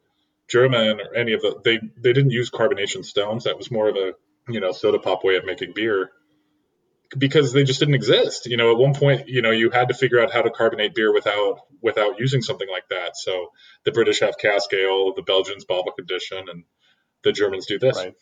[0.48, 3.44] German or any of the, they they didn't use carbonation stones.
[3.44, 4.12] That was more of a
[4.48, 6.11] you know soda pop way of making beer
[7.16, 8.46] because they just didn't exist.
[8.46, 10.94] You know, at one point, you know, you had to figure out how to carbonate
[10.94, 13.16] beer without without using something like that.
[13.16, 13.48] So
[13.85, 16.64] the British have cask ale, the Belgians Bottle condition, and
[17.24, 17.96] the Germans do this.
[17.96, 18.14] Right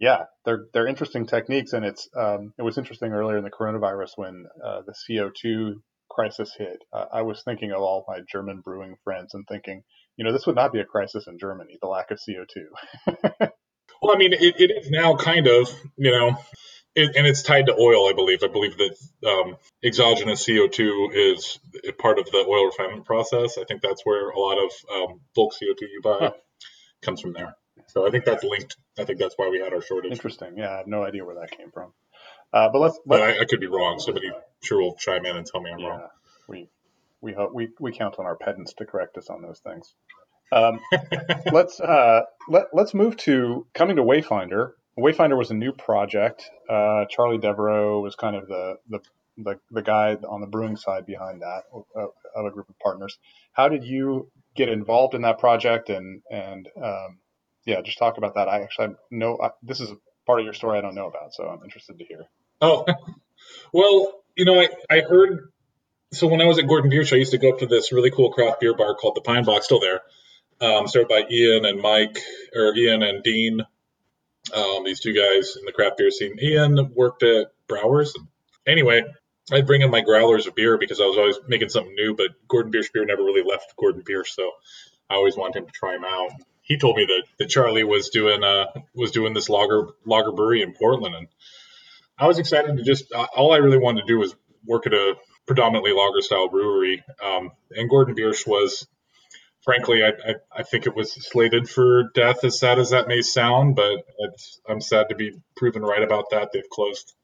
[0.00, 4.12] yeah, they're they're interesting techniques, and it's um, it was interesting earlier in the coronavirus
[4.16, 5.74] when uh, the CO2
[6.08, 6.82] crisis hit.
[6.90, 9.82] Uh, I was thinking of all my German brewing friends and thinking,
[10.16, 13.26] you know, this would not be a crisis in Germany, the lack of CO2.
[14.02, 16.36] well, I mean, it, it is now kind of, you know,
[16.94, 18.42] it, and it's tied to oil, I believe.
[18.42, 18.96] I believe that
[19.28, 21.58] um, exogenous CO2 is
[21.98, 23.58] part of the oil refinement process.
[23.58, 26.32] I think that's where a lot of um, bulk CO2 you buy huh.
[27.02, 27.56] comes from there.
[27.88, 28.76] So I think that's linked.
[28.98, 30.12] I think that's why we had our shortage.
[30.12, 30.54] Interesting.
[30.56, 31.92] Yeah, I have no idea where that came from.
[32.52, 33.00] Uh, but let's.
[33.06, 33.98] But I, I, could be wrong.
[33.98, 34.30] Somebody
[34.62, 36.08] sure will chime in and tell me I'm yeah, wrong.
[36.48, 36.68] We
[37.20, 39.94] we hope we we count on our pedants to correct us on those things.
[40.52, 40.80] Um,
[41.52, 44.72] let's uh, let let's move to coming to Wayfinder.
[44.98, 46.44] Wayfinder was a new project.
[46.68, 49.00] Uh, Charlie Devereux was kind of the, the
[49.38, 51.84] the the guy on the brewing side behind that of,
[52.36, 53.18] of a group of partners.
[53.52, 57.18] How did you get involved in that project and and um,
[57.64, 58.48] yeah, just talk about that.
[58.48, 59.90] I actually know I, this is
[60.26, 62.24] part of your story I don't know about, so I'm interested to hear.
[62.60, 62.84] Oh,
[63.72, 65.49] well, you know, I, I heard.
[66.12, 68.10] So when I was at Gordon Biersch, I used to go up to this really
[68.10, 70.00] cool craft beer bar called the Pine Box, still there.
[70.60, 72.18] Um, started by Ian and Mike,
[72.54, 73.60] or Ian and Dean,
[74.54, 76.36] um, these two guys in the craft beer scene.
[76.42, 78.14] Ian worked at Brouwer's.
[78.66, 79.02] Anyway,
[79.50, 82.28] I'd bring in my growlers of beer because I was always making something new, but
[82.46, 84.50] Gordon Biersch beer never really left Gordon Biersch, so
[85.08, 86.32] I always wanted him to try them out
[86.70, 90.62] he told me that, that Charlie was doing uh was doing this lager lager brewery
[90.62, 91.26] in Portland, and
[92.16, 94.94] I was excited to just uh, all I really wanted to do was work at
[94.94, 95.16] a
[95.50, 97.02] predominantly lager style brewery.
[97.20, 98.86] Um, and Gordon Biersch was,
[99.64, 102.44] frankly, I, I, I think it was slated for death.
[102.44, 104.04] As sad as that may sound, but
[104.68, 106.50] I'm sad to be proven right about that.
[106.52, 107.14] They've closed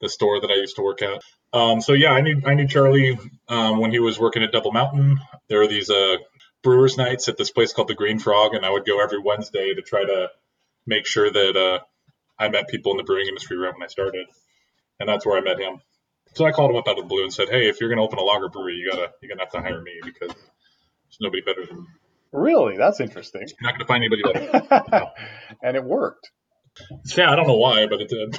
[0.00, 1.20] the store that I used to work at.
[1.52, 4.72] Um, so yeah, I knew I knew Charlie um, when he was working at Double
[4.72, 5.18] Mountain.
[5.50, 6.16] There were these uh,
[6.62, 9.74] brewers nights at this place called the Green Frog, and I would go every Wednesday
[9.74, 10.30] to try to
[10.86, 11.80] make sure that uh,
[12.38, 14.28] I met people in the brewing industry right when I started,
[14.98, 15.82] and that's where I met him.
[16.36, 17.96] So I called him up out of the blue and said, "Hey, if you're going
[17.96, 21.18] to open a lager brewery, you gotta you're gonna have to hire me because there's
[21.18, 21.86] nobody better than me."
[22.30, 23.40] Really, that's interesting.
[23.40, 25.06] You're not going to find anybody better.
[25.62, 26.30] and it worked.
[27.16, 28.32] Yeah, I don't know why, but it did.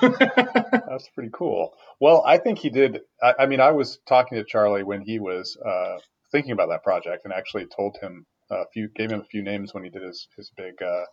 [0.90, 1.74] That's pretty cool.
[2.00, 3.00] Well, I think he did.
[3.20, 5.98] I, I, mean, I was talking to Charlie when he was uh,
[6.32, 9.74] thinking about that project and actually told him a few, gave him a few names
[9.74, 11.06] when he did his his big uh,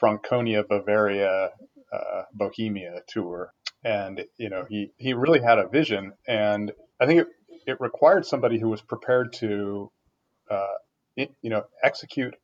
[0.00, 1.50] Franconia, Bavaria,
[1.92, 3.52] uh, Bohemia tour,
[3.86, 7.28] and you know he he really had a vision, and I think it
[7.66, 9.90] it required somebody who was prepared to,
[10.50, 10.74] uh,
[11.16, 12.34] it, you know, execute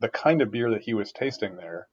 [0.00, 1.86] the kind of beer that he was tasting there,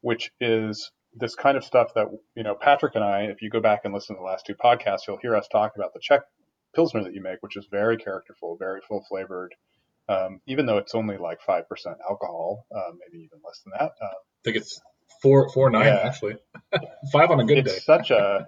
[0.00, 3.60] which is this kind of stuff that you know Patrick and I, if you go
[3.60, 6.22] back and listen to the last two podcasts, you'll hear us talk about the Czech
[6.74, 9.54] pilsner that you make, which is very characterful, very full flavored.
[10.08, 13.92] Um, even though it's only like five percent alcohol, uh, maybe even less than that.
[14.02, 14.80] Uh, I think it's
[15.22, 16.02] four four nine yeah.
[16.04, 16.36] actually,
[17.12, 17.80] five on a good it's day.
[17.80, 18.46] Such a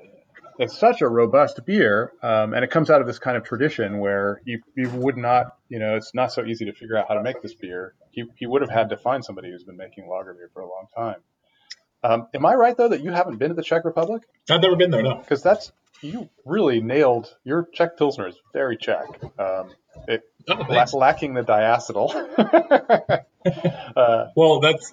[0.58, 3.98] it's such a robust beer, um, and it comes out of this kind of tradition
[3.98, 7.14] where you you would not, you know, it's not so easy to figure out how
[7.14, 7.94] to make this beer.
[8.10, 10.68] He he would have had to find somebody who's been making lager beer for a
[10.68, 11.20] long time.
[12.04, 14.22] Um, am I right though that you haven't been to the Czech Republic?
[14.50, 15.16] I've never been there, no.
[15.16, 19.06] Because that's you really nailed your Czech Pilsner is very Czech.
[19.38, 19.70] Um,
[20.08, 22.12] it oh, la- lacking the diacetyl.
[23.96, 24.92] uh, well, that's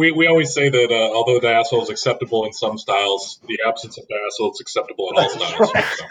[0.00, 3.98] we, we always say that uh, although diacetyl is acceptable in some styles, the absence
[3.98, 5.72] of diacetyl is acceptable in all styles.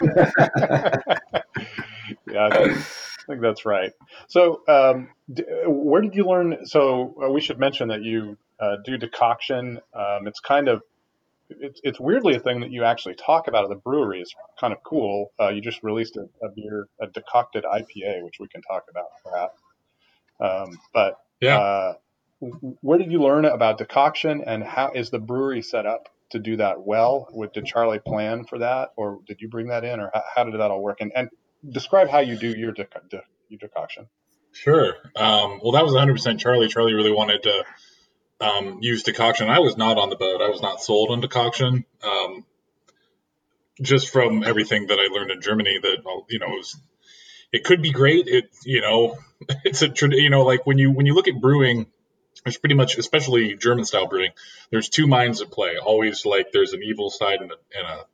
[2.30, 2.84] yeah, I
[3.26, 3.90] think that's right.
[4.28, 6.66] So, um, d- where did you learn?
[6.66, 9.80] So, uh, we should mention that you uh, do decoction.
[9.92, 10.82] Um, it's kind of
[11.48, 14.20] it's, it's weirdly a thing that you actually talk about at the brewery.
[14.20, 15.32] is kind of cool.
[15.40, 19.06] Uh, you just released a, a, beer, a decocted IPA, which we can talk about
[19.24, 19.58] perhaps.
[20.38, 21.94] Um, but yeah, uh,
[22.40, 26.56] where did you learn about decoction, and how is the brewery set up to do
[26.56, 27.28] that well?
[27.32, 30.54] With, did Charlie plan for that, or did you bring that in, or how, did
[30.54, 31.00] that all work?
[31.00, 31.28] And, and
[31.68, 34.08] describe how you do your, de- de- your decoction.
[34.52, 34.94] Sure.
[35.14, 36.68] Um, well, that was 100% Charlie.
[36.68, 37.64] Charlie really wanted to
[38.40, 39.48] um, use decoction.
[39.48, 40.40] I was not on the boat.
[40.40, 41.84] I was not sold on decoction.
[42.02, 42.44] Um,
[43.82, 45.98] just from everything that I learned in Germany, that
[46.28, 46.76] you know, it, was,
[47.52, 48.26] it could be great.
[48.26, 49.16] It you know,
[49.64, 51.86] it's a you know, like when you when you look at brewing,
[52.44, 54.30] there's pretty much, especially German style brewing,
[54.70, 55.76] there's two minds at play.
[55.76, 58.06] Always like there's an evil side and a and a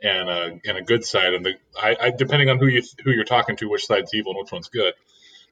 [0.00, 1.34] and a, and a good side.
[1.34, 4.32] And the I, I depending on who you who you're talking to, which side's evil
[4.32, 4.94] and which one's good.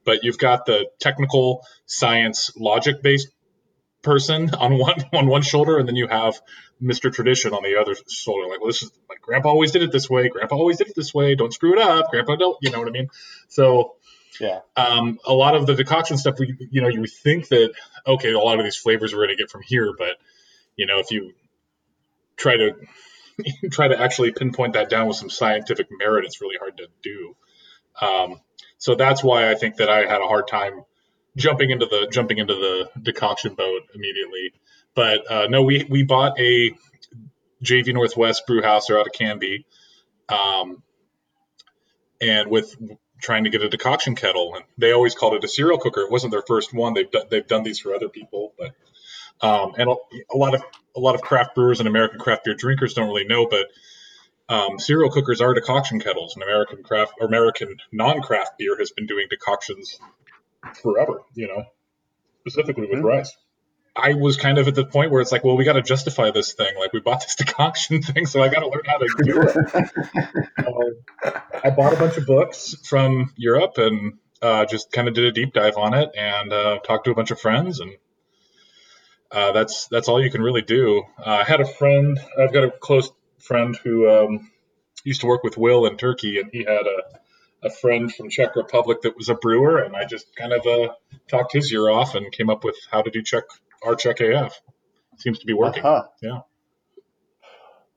[0.04, 3.28] But you've got the technical science logic based
[4.02, 6.40] person on one on one shoulder, and then you have
[6.80, 7.12] Mr.
[7.12, 8.48] Tradition on the other shoulder.
[8.48, 10.28] Like, well, this is like Grandpa always did it this way.
[10.28, 11.34] Grandpa always did it this way.
[11.34, 12.10] Don't screw it up.
[12.10, 12.56] Grandpa don't.
[12.62, 13.08] You know what I mean?
[13.48, 13.95] So.
[14.40, 14.60] Yeah.
[14.76, 17.72] Um, a lot of the decoction stuff, we, you know, you would think that
[18.06, 20.16] okay, a lot of these flavors we're going to get from here, but
[20.76, 21.32] you know, if you
[22.36, 22.72] try to
[23.70, 27.36] try to actually pinpoint that down with some scientific merit, it's really hard to do.
[28.00, 28.40] Um,
[28.78, 30.84] so that's why I think that I had a hard time
[31.36, 34.52] jumping into the jumping into the decoction boat immediately.
[34.94, 36.72] But uh, no, we we bought a
[37.62, 38.86] JV Northwest brew house.
[38.86, 39.66] They're out of Canby,
[40.28, 40.82] um,
[42.20, 42.74] and with
[43.20, 46.02] trying to get a decoction kettle, and they always called it a cereal cooker.
[46.02, 46.94] It wasn't their first one.
[46.94, 48.74] They've done, they've done these for other people, but
[49.40, 49.94] um, and a,
[50.34, 50.62] a, lot of
[50.96, 53.66] a lot of craft brewers and American craft beer drinkers don't really know, but
[54.48, 56.34] um, cereal cookers are decoction kettles.
[56.34, 59.98] And American craft or American non-craft beer has been doing decoctions
[60.82, 61.64] forever, you know,
[62.40, 63.06] specifically with mm-hmm.
[63.06, 63.36] rice.
[63.96, 66.30] I was kind of at the point where it's like, well, we got to justify
[66.30, 66.74] this thing.
[66.78, 71.06] Like, we bought this decoction thing, so I got to learn how to do it.
[71.24, 75.24] uh, I bought a bunch of books from Europe and uh, just kind of did
[75.24, 77.92] a deep dive on it and uh, talked to a bunch of friends, and
[79.30, 81.02] uh, that's that's all you can really do.
[81.18, 82.20] Uh, I had a friend.
[82.38, 84.50] I've got a close friend who um,
[85.04, 87.16] used to work with Will in Turkey, and he had a
[87.62, 90.92] a friend from Czech Republic that was a brewer, and I just kind of uh,
[91.28, 93.44] talked his ear off and came up with how to do Czech
[93.84, 94.60] our Czech AF.
[95.18, 95.84] Seems to be working.
[95.84, 96.06] Uh-huh.
[96.22, 96.40] Yeah.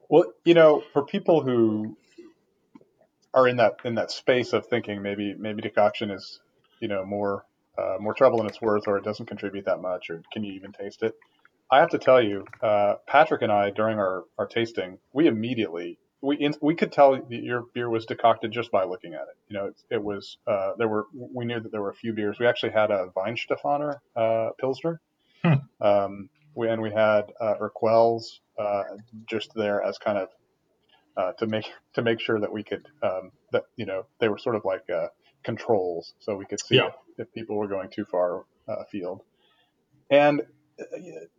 [0.09, 1.97] Well, you know, for people who
[3.33, 6.39] are in that in that space of thinking maybe maybe decoction is
[6.79, 7.45] you know more
[7.77, 10.53] uh, more trouble than it's worth, or it doesn't contribute that much, or can you
[10.53, 11.15] even taste it?
[11.71, 15.99] I have to tell you, uh, Patrick and I during our, our tasting, we immediately
[16.21, 19.37] we we could tell that your beer was decocted just by looking at it.
[19.47, 22.13] You know, it, it was uh, there were we knew that there were a few
[22.13, 22.37] beers.
[22.39, 24.99] We actually had a Weihenstephaner uh, Pilsner,
[25.53, 25.83] hmm.
[25.85, 28.83] um, we, and we had uh, Urquell's uh,
[29.29, 30.29] just there as kind of
[31.17, 34.38] uh, to make to make sure that we could um, that you know they were
[34.38, 35.07] sort of like uh,
[35.43, 36.88] controls, so we could see yeah.
[36.88, 39.21] if, if, people were going too far uh, afield.
[40.09, 40.41] And
[40.79, 40.85] uh,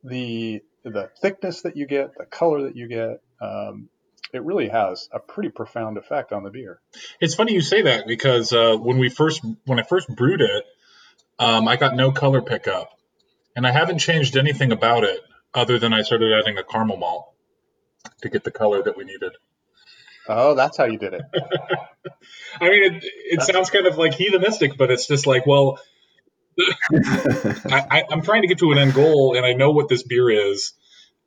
[0.05, 3.89] the the thickness that you get, the color that you get, um,
[4.33, 6.81] it really has a pretty profound effect on the beer.
[7.21, 10.65] It's funny you say that because uh, when we first when I first brewed it,
[11.39, 12.91] um, I got no color pickup,
[13.61, 15.21] and I haven't changed anything about it
[15.53, 17.35] other than I started adding a caramel malt
[18.23, 19.33] to get the color that we needed.
[20.27, 21.23] Oh, that's how you did it.
[22.61, 25.79] I mean, it, it sounds kind of like heathenistic, but it's just like, well,
[26.91, 30.31] I, am trying to get to an end goal, and I know what this beer
[30.31, 30.73] is,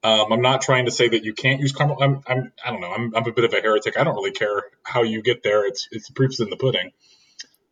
[0.03, 2.01] um, I'm not trying to say that you can't use caramel.
[2.01, 2.91] I'm, I'm, I don't know.
[2.91, 3.95] I'm, I'm a bit of a heretic.
[3.95, 5.67] I don't really care how you get there.
[5.67, 6.93] It's, it's the proof's in the pudding.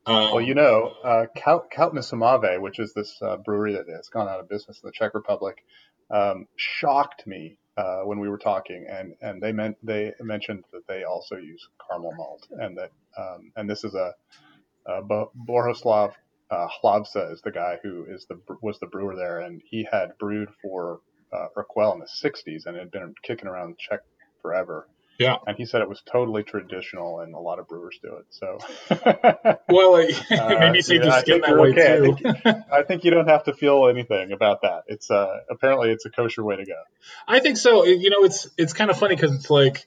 [0.06, 4.40] Um, well, you know, uh, Kaut, which is this uh, brewery that has gone out
[4.40, 5.64] of business in the Czech Republic,
[6.10, 10.88] um, shocked me uh, when we were talking, and and they meant they mentioned that
[10.88, 14.14] they also use caramel malt, and that um, and this is a,
[14.88, 16.14] a Borislav
[16.50, 20.18] uh, Hlavsa is the guy who is the was the brewer there, and he had
[20.20, 21.00] brewed for
[21.32, 24.02] uh, Urquell in the 60s and had been kicking around Czech
[24.42, 24.88] forever.
[25.20, 25.36] Yeah.
[25.46, 28.26] And he said it was totally traditional and a lot of brewers do it.
[28.30, 28.58] So,
[29.70, 29.96] well,
[30.32, 31.98] uh, maybe save your skin that way okay.
[31.98, 32.18] too.
[32.26, 34.84] I think, I think, you don't have to feel anything about that.
[34.88, 36.82] It's uh, apparently it's a kosher way to go.
[37.28, 37.86] I think so.
[37.86, 39.86] You know, it's, it's kind of funny because it's like,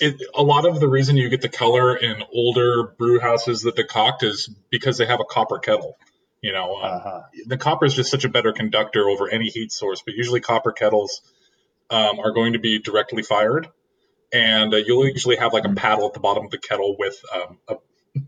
[0.00, 3.74] it, a lot of the reason you get the color in older brew houses that
[3.74, 5.96] decoct is because they have a copper kettle.
[6.40, 7.20] You know, um, uh-huh.
[7.46, 10.70] the copper is just such a better conductor over any heat source, but usually copper
[10.70, 11.20] kettles
[11.90, 13.68] um, are going to be directly fired,
[14.32, 17.22] and uh, you'll usually have like a paddle at the bottom of the kettle with
[17.34, 17.76] um, a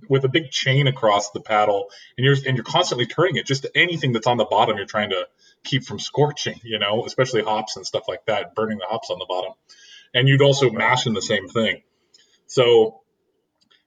[0.08, 3.46] with a big chain across the paddle, and you're and you're constantly turning it.
[3.46, 5.26] Just anything that's on the bottom, you're trying to
[5.64, 6.60] keep from scorching.
[6.64, 9.52] You know, especially hops and stuff like that, burning the hops on the bottom.
[10.12, 11.82] And you'd also mash in the same thing.
[12.46, 13.02] So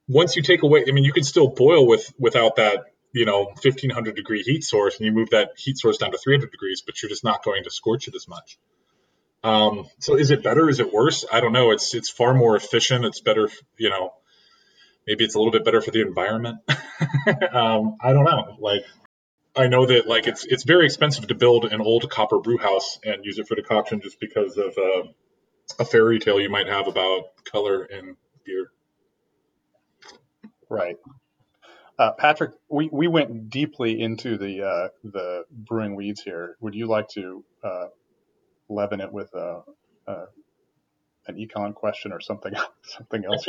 [0.07, 3.45] once you take away, I mean, you can still boil with without that you know
[3.61, 7.01] 1500 degree heat source and you move that heat source down to 300 degrees but
[7.01, 8.57] you're just not going to scorch it as much
[9.43, 11.25] um, so is it better is it worse?
[11.31, 11.71] I don't know.
[11.71, 13.05] It's it's far more efficient.
[13.05, 14.13] It's better you know
[15.07, 16.59] maybe it's a little bit better for the environment.
[17.53, 18.57] Um, i don't know.
[18.59, 18.83] Like
[19.55, 22.99] i know that like it's it's very expensive to build an old copper brew house
[23.05, 25.03] and use it for decoction just because of uh,
[25.79, 28.15] a fairy tale you might have about color in
[28.45, 28.71] beer
[30.69, 30.97] right.
[31.97, 36.57] Uh, Patrick, we, we went deeply into the uh, the brewing weeds here.
[36.59, 37.85] Would you like to uh,
[38.73, 39.61] leaven it with a,
[40.07, 40.13] a,
[41.27, 42.53] an econ question or something
[42.83, 43.45] something else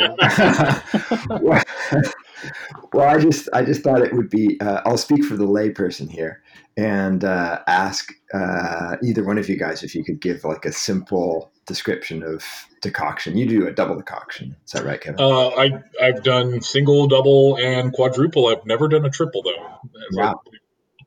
[1.29, 1.63] well,
[2.93, 4.61] well, I just I just thought it would be.
[4.61, 6.43] Uh, I'll speak for the layperson here
[6.77, 10.73] and uh, ask uh, either one of you guys if you could give like a
[10.73, 12.45] simple description of
[12.81, 13.37] decoction.
[13.37, 14.57] You do a double decoction.
[14.65, 15.21] Is that right, Kevin?
[15.21, 18.49] Uh, I I've done single, double, and quadruple.
[18.49, 19.79] I've never done a triple though.
[20.13, 20.41] Wow.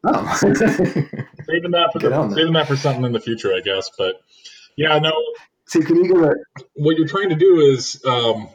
[0.03, 0.35] Oh.
[0.37, 3.91] saving that for the, saving that for something in the future, I guess.
[3.97, 4.21] But
[4.75, 5.13] yeah, no.
[5.65, 6.33] See, can you give a
[6.75, 8.49] what you're trying to do is, um,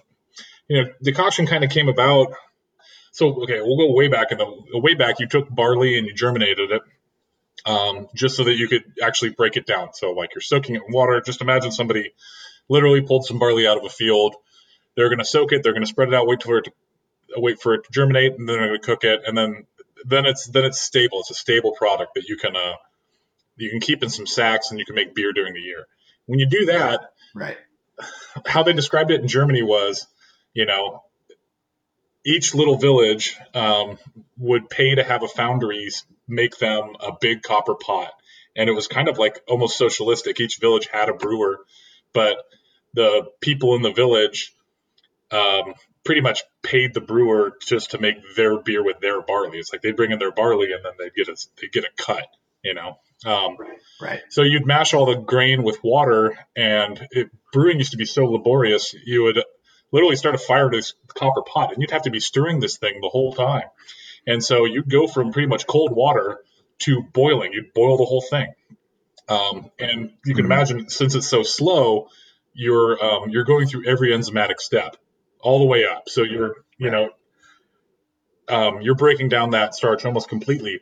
[0.69, 2.33] you know, decoction kind of came about.
[3.13, 5.21] So okay, we'll go way back in the way back.
[5.21, 6.83] You took barley and you germinated it,
[7.67, 9.93] um, just so that you could actually break it down.
[9.93, 11.21] So like you're soaking it in water.
[11.21, 12.13] Just imagine somebody
[12.69, 14.35] literally pulled some barley out of a field.
[14.97, 15.63] They're going to soak it.
[15.63, 16.73] They're going to spread it out, wait for it to
[17.37, 19.23] wait for it to germinate, and then they're going to cook it.
[19.27, 19.67] And then
[20.07, 21.21] then it's then it's stable.
[21.21, 22.75] It's a stable product that you can uh,
[23.57, 25.87] you can keep in some sacks and you can make beer during the year.
[26.27, 27.57] When you do that, right?
[28.47, 30.07] How they described it in Germany was,
[30.55, 31.05] you know,
[32.25, 33.99] each little village um,
[34.39, 35.89] would pay to have a foundry
[36.29, 38.13] make them a big copper pot.
[38.57, 40.41] And it was kind of like almost socialistic.
[40.41, 41.59] Each village had a brewer,
[42.13, 42.39] but
[42.95, 44.55] the people in the village
[45.31, 45.75] um,
[46.05, 49.59] pretty much paid the brewer just to make their beer with their barley.
[49.59, 51.91] It's like they bring in their barley and then they get a they get a
[51.97, 52.27] cut,
[52.63, 52.99] you know.
[53.25, 53.57] Um,
[54.01, 54.21] right.
[54.31, 58.25] So you'd mash all the grain with water, and it, brewing used to be so
[58.25, 58.95] laborious.
[59.05, 59.43] You would
[59.93, 62.79] literally start a fire to this copper pot, and you'd have to be stirring this
[62.79, 63.69] thing the whole time.
[64.27, 66.39] And so you'd go from pretty much cold water
[66.81, 67.53] to boiling.
[67.53, 68.53] You'd boil the whole thing.
[69.29, 70.53] Um, and you can mm-hmm.
[70.53, 72.09] imagine, since it's so slow,
[72.55, 74.97] you're um, you're going through every enzymatic step
[75.43, 76.09] all the way up.
[76.09, 77.11] So you're you know
[78.49, 80.81] um, you're breaking down that starch almost completely,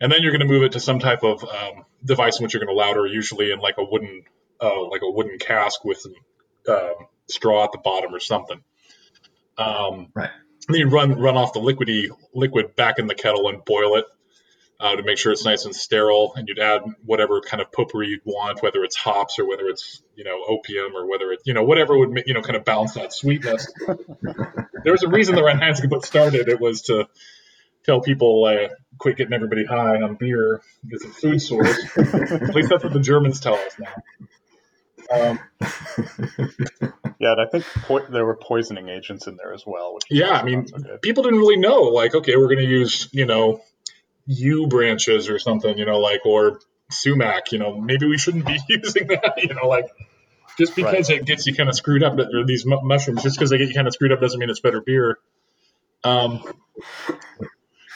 [0.00, 2.54] and then you're going to move it to some type of um, device in which
[2.54, 4.22] you're going to lauter, usually in like a wooden
[4.60, 6.14] uh, like a wooden cask with some
[6.68, 6.92] uh,
[7.28, 8.62] straw at the bottom or something.
[9.58, 10.30] Um, right.
[10.66, 13.96] And then you run run off the liquidy liquid back in the kettle and boil
[13.96, 14.06] it
[14.80, 16.34] uh, to make sure it's nice and sterile.
[16.36, 20.02] And you'd add whatever kind of potpourri you'd want, whether it's hops or whether it's
[20.16, 22.94] you know opium or whether it you know whatever would you know kind of balance
[22.94, 23.72] that sweetness.
[24.22, 26.48] there was a reason the Reinheitsgebot got started.
[26.48, 27.08] It was to
[27.84, 28.68] tell people uh,
[28.98, 30.60] quit getting everybody high on beer
[30.92, 31.84] as a food source.
[31.96, 33.94] At least that's what the Germans tell us now.
[35.10, 35.38] Um,
[37.18, 39.98] yeah, and I think po- there were poisoning agents in there as well.
[40.10, 41.82] yeah, I mean, so people didn't really know.
[41.82, 43.62] Like, okay, we're going to use, you know,
[44.26, 46.60] yew branches or something, you know, like or
[46.90, 47.52] sumac.
[47.52, 49.34] You know, maybe we shouldn't be using that.
[49.42, 49.86] You know, like
[50.58, 51.20] just because right.
[51.20, 53.74] it gets you kind of screwed up, or these mushrooms, just because they get you
[53.74, 55.18] kind of screwed up doesn't mean it's better beer.
[56.02, 56.42] Um,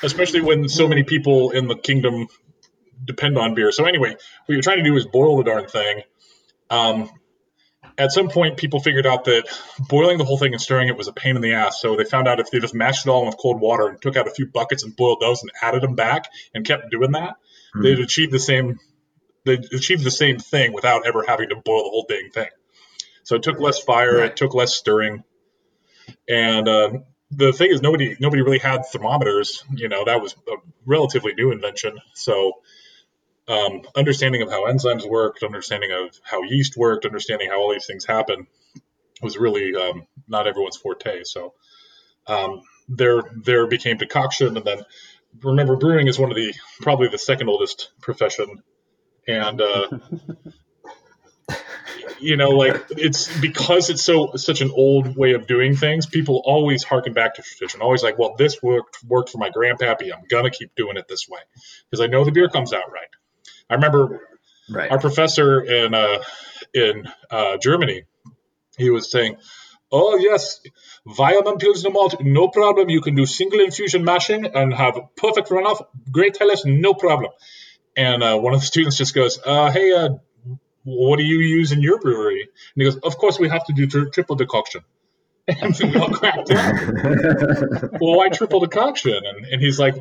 [0.02, 2.28] especially when so many people in the kingdom
[3.04, 3.70] depend on beer.
[3.70, 6.02] So anyway, what you're trying to do is boil the darn thing
[6.70, 7.10] um,
[7.98, 9.48] at some point, people figured out that
[9.88, 11.80] boiling the whole thing and stirring it was a pain in the ass.
[11.80, 14.16] So they found out if they just mashed it all with cold water and took
[14.16, 17.30] out a few buckets and boiled those and added them back and kept doing that,
[17.30, 17.82] mm-hmm.
[17.82, 18.78] they'd achieve the same.
[19.44, 22.50] They achieved the same thing without ever having to boil the whole dang thing.
[23.24, 24.30] So it took less fire, right.
[24.30, 25.22] it took less stirring,
[26.28, 26.90] and uh,
[27.30, 29.64] the thing is, nobody nobody really had thermometers.
[29.74, 31.98] You know, that was a relatively new invention.
[32.14, 32.52] So
[33.48, 37.86] um, understanding of how enzymes worked, understanding of how yeast worked, understanding how all these
[37.86, 38.46] things happen
[39.22, 41.22] was really um, not everyone's forte.
[41.24, 41.54] So
[42.26, 44.82] um, there there became decoction, and then
[45.42, 48.62] remember brewing is one of the probably the second oldest profession,
[49.26, 49.88] and uh,
[52.20, 56.04] you know like it's because it's so such an old way of doing things.
[56.06, 60.12] People always harken back to tradition, always like, well, this worked worked for my grandpappy.
[60.12, 61.40] I'm gonna keep doing it this way
[61.90, 63.08] because I know the beer comes out right.
[63.70, 64.20] I remember
[64.70, 64.90] right.
[64.90, 66.22] our professor in uh,
[66.74, 68.04] in uh, Germany,
[68.76, 69.36] he was saying,
[69.90, 70.60] Oh yes,
[71.06, 72.90] Weyermann Pilsner malt, no problem.
[72.90, 75.82] You can do single infusion mashing and have perfect runoff.
[76.10, 77.32] Great Helles, no problem.
[77.96, 80.10] And uh, one of the students just goes, uh, "Hey, uh,
[80.84, 83.72] what do you use in your brewery?" And he goes, "Of course, we have to
[83.72, 84.82] do tri- triple decoction."
[85.48, 86.74] And we all cracked up.
[88.00, 89.14] well, why triple decoction?
[89.24, 89.94] And, and he's like,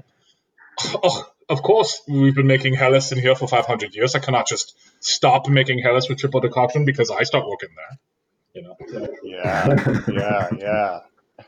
[1.02, 4.16] "Oh, of course, we've been making Helles in here for 500 years.
[4.16, 8.00] I cannot just stop making Helles with triple decoction because I start working there."
[8.54, 8.76] You know.
[9.24, 11.00] Yeah, yeah,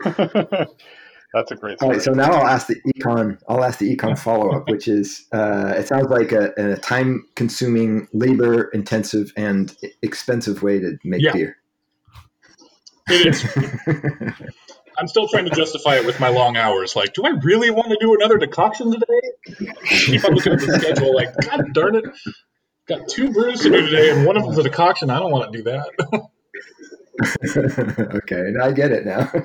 [0.05, 0.65] yeah.
[1.33, 1.93] That's a great All story.
[1.95, 3.39] right, so now I'll ask the econ.
[3.47, 7.25] I'll ask the econ follow up, which is uh, it sounds like a, a time
[7.35, 11.33] consuming, labor intensive, and expensive way to make Yeah.
[11.33, 11.57] beer.
[13.09, 13.43] it is.
[14.99, 16.95] I'm still trying to justify it with my long hours.
[16.95, 19.65] Like, do I really want to do another decoction today?
[19.87, 21.15] Keep on looking at the schedule.
[21.15, 22.05] Like, God darn it,
[22.87, 25.09] got two brews to do today, and one of them's a decoction.
[25.09, 26.29] I don't want to do that.
[28.23, 29.31] okay, now I get it now.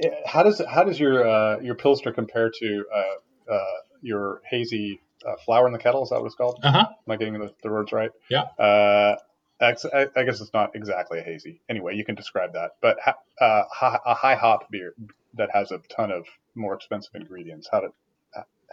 [0.00, 3.64] Yeah, How does how does your uh, your pilsner compare to uh, uh,
[4.00, 6.02] your hazy uh, flower in the kettle?
[6.02, 6.58] Is that what it's called?
[6.64, 6.86] Uh huh.
[7.06, 8.10] Am I getting the, the words right?
[8.28, 8.44] Yeah.
[8.58, 9.22] Uh, ex-
[9.62, 11.60] I, I guess it's not exactly a hazy.
[11.68, 12.72] Anyway, you can describe that.
[12.80, 13.62] But ha- uh,
[14.04, 14.94] a high hop beer
[15.34, 17.68] that has a ton of more expensive ingredients.
[17.70, 17.90] How did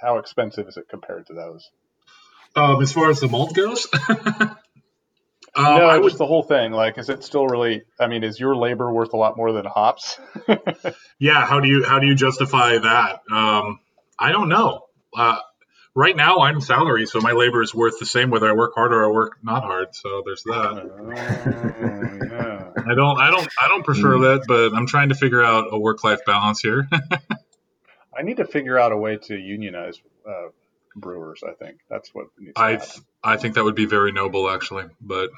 [0.02, 1.70] how expensive is it compared to those?
[2.56, 4.56] Um, as far as the malt goes, um,
[5.56, 6.14] no, I would.
[6.18, 6.72] the whole thing.
[6.72, 7.84] Like, is it still really?
[8.00, 10.20] I mean, is your labor worth a lot more than hops?
[11.22, 11.46] Yeah.
[11.46, 13.20] How do you how do you justify that?
[13.30, 13.80] Um,
[14.18, 14.86] I don't know.
[15.16, 15.38] Uh,
[16.00, 18.94] right now, I'm salary, so my labor is worth the same whether I work hard
[18.94, 19.94] or I work not hard.
[19.94, 20.56] So there's that.
[20.56, 22.72] Oh, yeah.
[22.90, 25.78] I don't, I don't, I don't prefer that, but I'm trying to figure out a
[25.78, 26.88] work-life balance here.
[28.18, 30.48] I need to figure out a way to unionize uh,
[30.96, 31.44] brewers.
[31.48, 32.88] I think that's what needs to I, happen.
[33.22, 35.30] I think that would be very noble, actually, but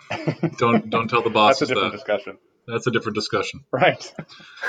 [0.59, 1.97] don't, don't tell the bosses That's a different that.
[1.97, 2.37] discussion,
[2.67, 3.61] That's a different discussion.
[3.71, 4.13] right?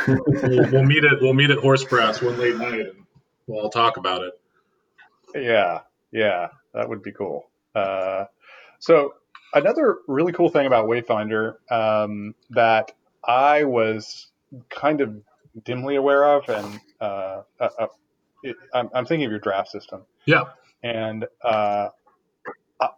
[0.09, 3.05] We'll, we'll meet at, we'll meet at Horse Brass one late night, and
[3.47, 4.32] we'll all talk about it.
[5.35, 5.80] Yeah,
[6.12, 7.49] yeah, that would be cool.
[7.74, 8.26] Uh,
[8.78, 9.14] so
[9.55, 12.93] another really cool thing about Wayfinder um, that
[13.24, 14.30] I was
[14.70, 15.14] kind of
[15.64, 17.87] dimly aware of, and uh, uh, uh,
[18.43, 20.03] it, I'm, I'm thinking of your draft system.
[20.26, 20.45] Yeah.
[20.83, 21.89] And uh,
[22.80, 22.89] uh,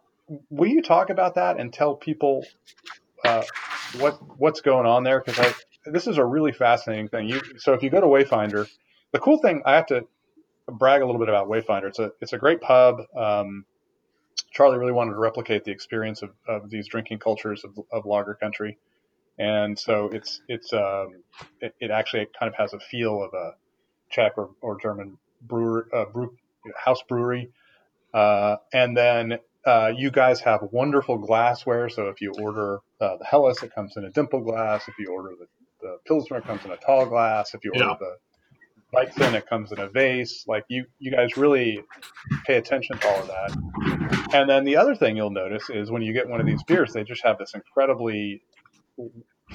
[0.51, 2.45] will you talk about that and tell people
[3.25, 3.43] uh,
[3.99, 5.21] what what's going on there?
[5.21, 7.29] Because I this is a really fascinating thing.
[7.29, 8.69] You so if you go to Wayfinder,
[9.13, 10.07] the cool thing I have to
[10.71, 11.89] brag a little bit about Wayfinder.
[11.89, 13.01] It's a it's a great pub.
[13.17, 13.65] Um,
[14.53, 18.35] Charlie really wanted to replicate the experience of, of these drinking cultures of, of lager
[18.35, 18.79] country,
[19.39, 21.23] and so it's it's um,
[21.61, 23.53] it, it actually kind of has a feel of a
[24.11, 26.37] Czech or, or German brewer uh, brew,
[26.77, 27.51] house brewery,
[28.15, 31.89] uh, and then uh, you guys have wonderful glassware.
[31.89, 34.89] So if you order uh, the Helles, it comes in a dimple glass.
[34.89, 35.47] If you order the,
[35.81, 37.55] the Pilsner, it comes in a tall glass.
[37.55, 37.97] If you order Yeah.
[37.99, 38.17] the
[38.95, 40.45] Weizen, it comes in a vase.
[40.47, 41.83] Like you, you guys really
[42.47, 44.29] pay attention to all of that.
[44.33, 46.93] And then the other thing you'll notice is when you get one of these beers,
[46.93, 48.43] they just have this incredibly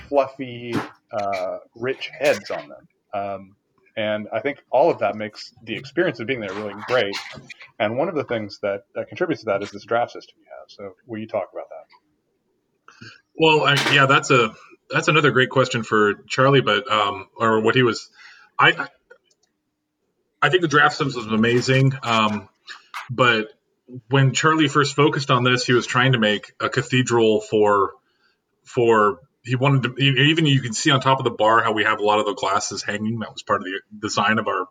[0.07, 0.75] fluffy,
[1.11, 2.87] uh, rich heads on them.
[3.13, 3.55] Um,
[3.97, 7.15] and I think all of that makes the experience of being there really great.
[7.79, 10.45] And one of the things that, that contributes to that is this draft system you
[10.57, 10.69] have.
[10.69, 11.85] So will you talk about that?
[13.37, 14.53] Well, I, yeah, that's a
[14.89, 18.09] that's another great question for Charlie, but um, or what he was,
[18.57, 18.87] I,
[20.41, 22.49] I- think the draft sims was amazing, um,
[23.09, 23.49] but
[24.09, 27.93] when Charlie first focused on this, he was trying to make a cathedral for
[28.63, 31.83] for he wanted to even you can see on top of the bar how we
[31.83, 33.19] have a lot of the glasses hanging.
[33.19, 34.67] That was part of the design of our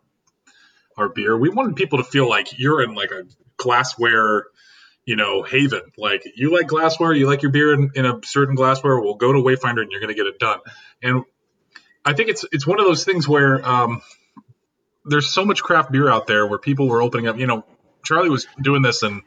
[0.97, 1.37] our beer.
[1.37, 3.23] We wanted people to feel like you're in like a
[3.57, 4.45] glassware
[5.09, 5.81] you know, haven.
[5.97, 9.33] Like you like glassware, you like your beer in, in a certain glassware, well go
[9.33, 10.59] to Wayfinder and you're gonna get it done.
[11.01, 11.23] And
[12.05, 14.03] I think it's it's one of those things where um,
[15.09, 17.37] there's so much craft beer out there where people were opening up.
[17.37, 17.65] You know,
[18.03, 19.21] Charlie was doing this in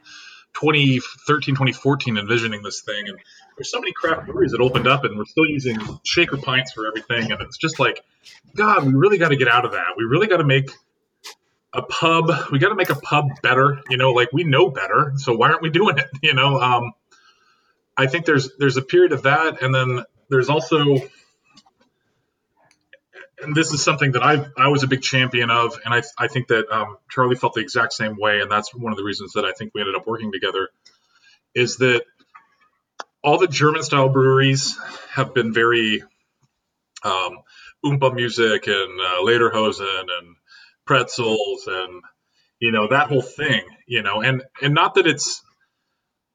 [0.53, 3.19] 2013, 2014, envisioning this thing, and
[3.57, 6.87] there's so many craft breweries that opened up, and we're still using shaker pints for
[6.87, 8.03] everything, and it's just like,
[8.55, 9.95] God, we really got to get out of that.
[9.97, 10.69] We really got to make
[11.73, 12.31] a pub.
[12.51, 13.79] We got to make a pub better.
[13.89, 16.07] You know, like we know better, so why aren't we doing it?
[16.21, 16.93] You know, um,
[17.97, 20.97] I think there's there's a period of that, and then there's also
[23.43, 26.27] and this is something that I I was a big champion of, and I I
[26.27, 29.33] think that um, Charlie felt the exact same way, and that's one of the reasons
[29.33, 30.69] that I think we ended up working together.
[31.53, 32.03] Is that
[33.23, 34.77] all the German style breweries
[35.11, 36.03] have been very
[37.03, 37.39] um,
[37.85, 40.35] oompa music and uh, lederhosen and
[40.85, 42.01] pretzels and
[42.59, 45.41] you know that whole thing, you know, and and not that it's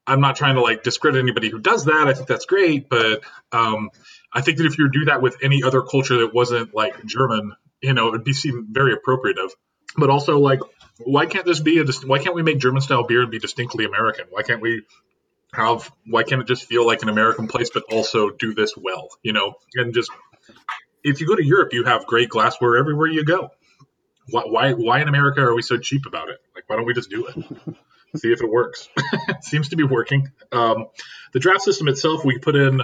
[0.05, 2.07] I'm not trying to like discredit anybody who does that.
[2.07, 3.89] I think that's great, but um,
[4.31, 7.53] I think that if you do that with any other culture that wasn't like German,
[7.81, 9.51] you know, it'd be seem very appropriate of.
[9.97, 10.59] But also, like,
[10.99, 11.85] why can't this be a?
[12.05, 14.25] Why can't we make German style beer and be distinctly American?
[14.29, 14.83] Why can't we
[15.53, 15.91] have?
[16.05, 19.09] Why can't it just feel like an American place, but also do this well?
[19.23, 20.11] You know, and just
[21.03, 23.51] if you go to Europe, you have great glassware everywhere you go.
[24.29, 26.37] Why, why, why in America are we so cheap about it?
[26.53, 27.45] Like, why don't we just do it?
[28.17, 28.89] See if it works.
[29.41, 30.31] seems to be working.
[30.51, 30.87] Um,
[31.31, 32.81] the draft system itself, we put in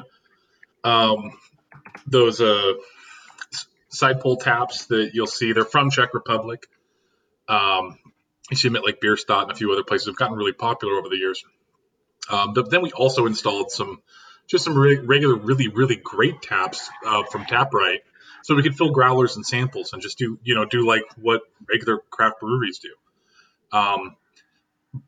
[0.85, 1.31] um,
[2.07, 2.73] those uh,
[3.89, 5.51] side pull taps that you'll see.
[5.51, 6.67] They're from Czech Republic.
[7.49, 7.97] Um,
[8.49, 10.07] you see them at like Bierstadt and a few other places.
[10.07, 11.43] Have gotten really popular over the years.
[12.29, 14.01] Um, but then we also installed some,
[14.47, 18.01] just some re- regular, really, really great taps uh, from Taprite,
[18.43, 21.41] so we could fill growlers and samples and just do, you know, do like what
[21.69, 23.77] regular craft breweries do.
[23.77, 24.15] Um,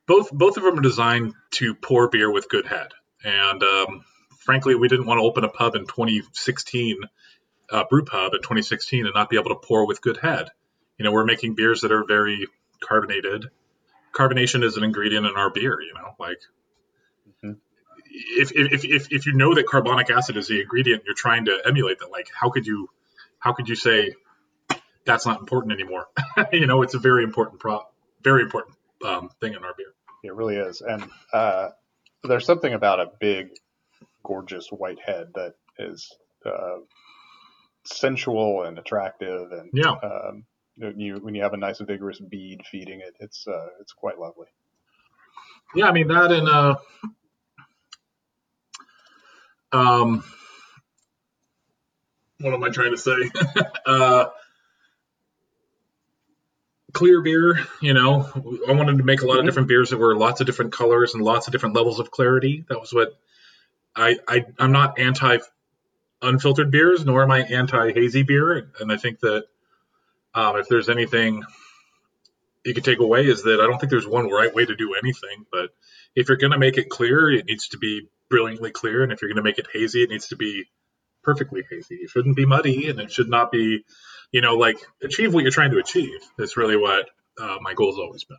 [0.06, 2.90] both both of them are designed to pour beer with good head,
[3.24, 4.06] and um,
[4.48, 7.02] frankly, we didn't want to open a pub in 2016,
[7.70, 10.48] uh, brew pub in 2016, and not be able to pour with good head.
[10.98, 12.48] You know, we're making beers that are very
[12.80, 13.48] carbonated.
[14.14, 15.82] Carbonation is an ingredient in our beer.
[15.82, 16.40] You know, like
[17.44, 17.52] mm-hmm.
[18.10, 21.62] if, if, if, if you know that carbonic acid is the ingredient, you're trying to
[21.66, 22.10] emulate that.
[22.10, 22.90] Like, how could you
[23.40, 24.14] how could you say
[25.04, 26.08] that's not important anymore?
[26.54, 27.82] you know, it's a very important pro,
[28.24, 29.94] very important um, thing in our beer.
[30.24, 31.72] It really is, and uh,
[32.24, 33.50] there's something about a big
[34.28, 36.14] gorgeous white head that is
[36.46, 36.78] uh,
[37.86, 39.92] sensual and attractive, and yeah.
[39.92, 40.46] Um,
[40.96, 44.48] you when you have a nice vigorous bead feeding it, it's uh, it's quite lovely.
[45.74, 46.76] Yeah, I mean that and uh,
[49.72, 50.24] um,
[52.40, 53.32] what am I trying to say?
[53.86, 54.26] uh,
[56.94, 58.30] clear beer, you know,
[58.68, 59.48] I wanted to make a lot of mm-hmm.
[59.48, 62.66] different beers that were lots of different colors and lots of different levels of clarity.
[62.70, 63.18] That was what
[63.98, 65.40] I, I I'm not anti
[66.22, 69.46] unfiltered beers, nor am I anti hazy beer, and I think that
[70.34, 71.44] um, if there's anything
[72.64, 74.94] you can take away is that I don't think there's one right way to do
[74.94, 75.70] anything, but
[76.16, 79.22] if you're going to make it clear, it needs to be brilliantly clear, and if
[79.22, 80.66] you're going to make it hazy, it needs to be
[81.24, 81.96] perfectly hazy.
[81.96, 83.84] It shouldn't be muddy, and it should not be,
[84.32, 86.20] you know, like achieve what you're trying to achieve.
[86.38, 88.38] That's really what uh, my goal has always been.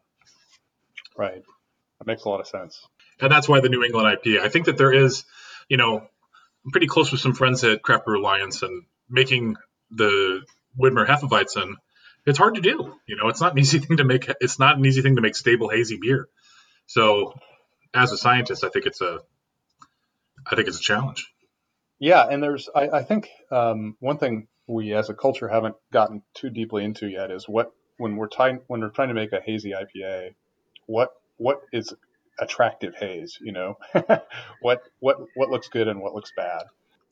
[1.17, 1.43] Right.
[1.99, 2.87] That makes a lot of sense.
[3.21, 4.41] And that's why the New England IPA.
[4.41, 5.25] I think that there is
[5.69, 5.99] you know,
[6.65, 9.57] I'm pretty close with some friends at Craft Brew Alliance and making
[9.91, 10.43] the
[10.79, 11.75] Widmer Hefeweizen.
[12.27, 12.95] It's hard to do.
[13.07, 14.31] You know, it's not an easy thing to make.
[14.41, 16.29] It's not an easy thing to make stable hazy beer.
[16.87, 17.39] So,
[17.95, 19.21] as a scientist, I think it's a,
[20.47, 21.33] I think it's a challenge.
[21.99, 26.23] Yeah, and there's, I, I think um, one thing we as a culture haven't gotten
[26.35, 29.41] too deeply into yet is what when we're trying when we're trying to make a
[29.41, 30.35] hazy IPA,
[30.87, 31.93] what what is
[32.39, 33.39] attractive haze.
[33.41, 33.79] You know,
[34.61, 36.63] what what what looks good and what looks bad.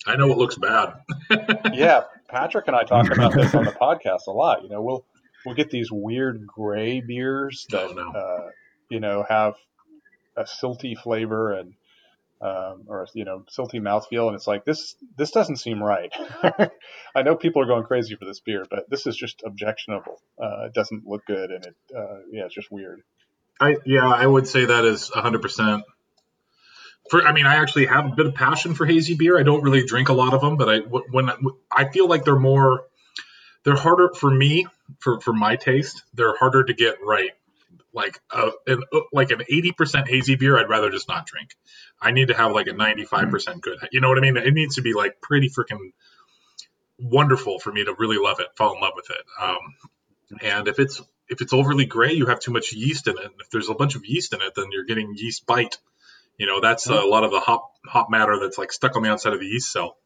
[0.06, 0.94] I know what looks bad.
[1.72, 4.62] yeah, Patrick and I talk about this on the podcast a lot.
[4.62, 5.04] You know, we'll
[5.44, 8.10] we'll get these weird gray beers that oh, no.
[8.10, 8.50] uh,
[8.88, 9.54] you know have
[10.36, 11.74] a silty flavor and
[12.40, 16.12] um, or you know silty mouthfeel, and it's like this this doesn't seem right.
[17.14, 20.20] I know people are going crazy for this beer, but this is just objectionable.
[20.40, 23.02] Uh, it doesn't look good, and it uh, yeah, it's just weird.
[23.60, 25.82] I yeah, I would say that is 100%.
[27.10, 29.38] For I mean, I actually have a bit of passion for hazy beer.
[29.38, 31.30] I don't really drink a lot of them, but I when
[31.70, 32.84] I feel like they're more
[33.64, 34.66] they're harder for me
[35.00, 36.02] for for my taste.
[36.14, 37.32] They're harder to get right.
[37.92, 38.82] Like a, an
[39.12, 41.50] like an 80% hazy beer, I'd rather just not drink.
[42.00, 43.78] I need to have like a 95% good.
[43.90, 44.36] You know what I mean?
[44.36, 45.92] It needs to be like pretty freaking
[46.98, 49.24] wonderful for me to really love it, fall in love with it.
[49.40, 53.24] Um, and if it's if it's overly gray, you have too much yeast in it.
[53.24, 55.78] And if there's a bunch of yeast in it, then you're getting yeast bite.
[56.38, 59.10] You know, that's a lot of the hop hop matter that's like stuck on the
[59.10, 59.96] outside of the yeast cell.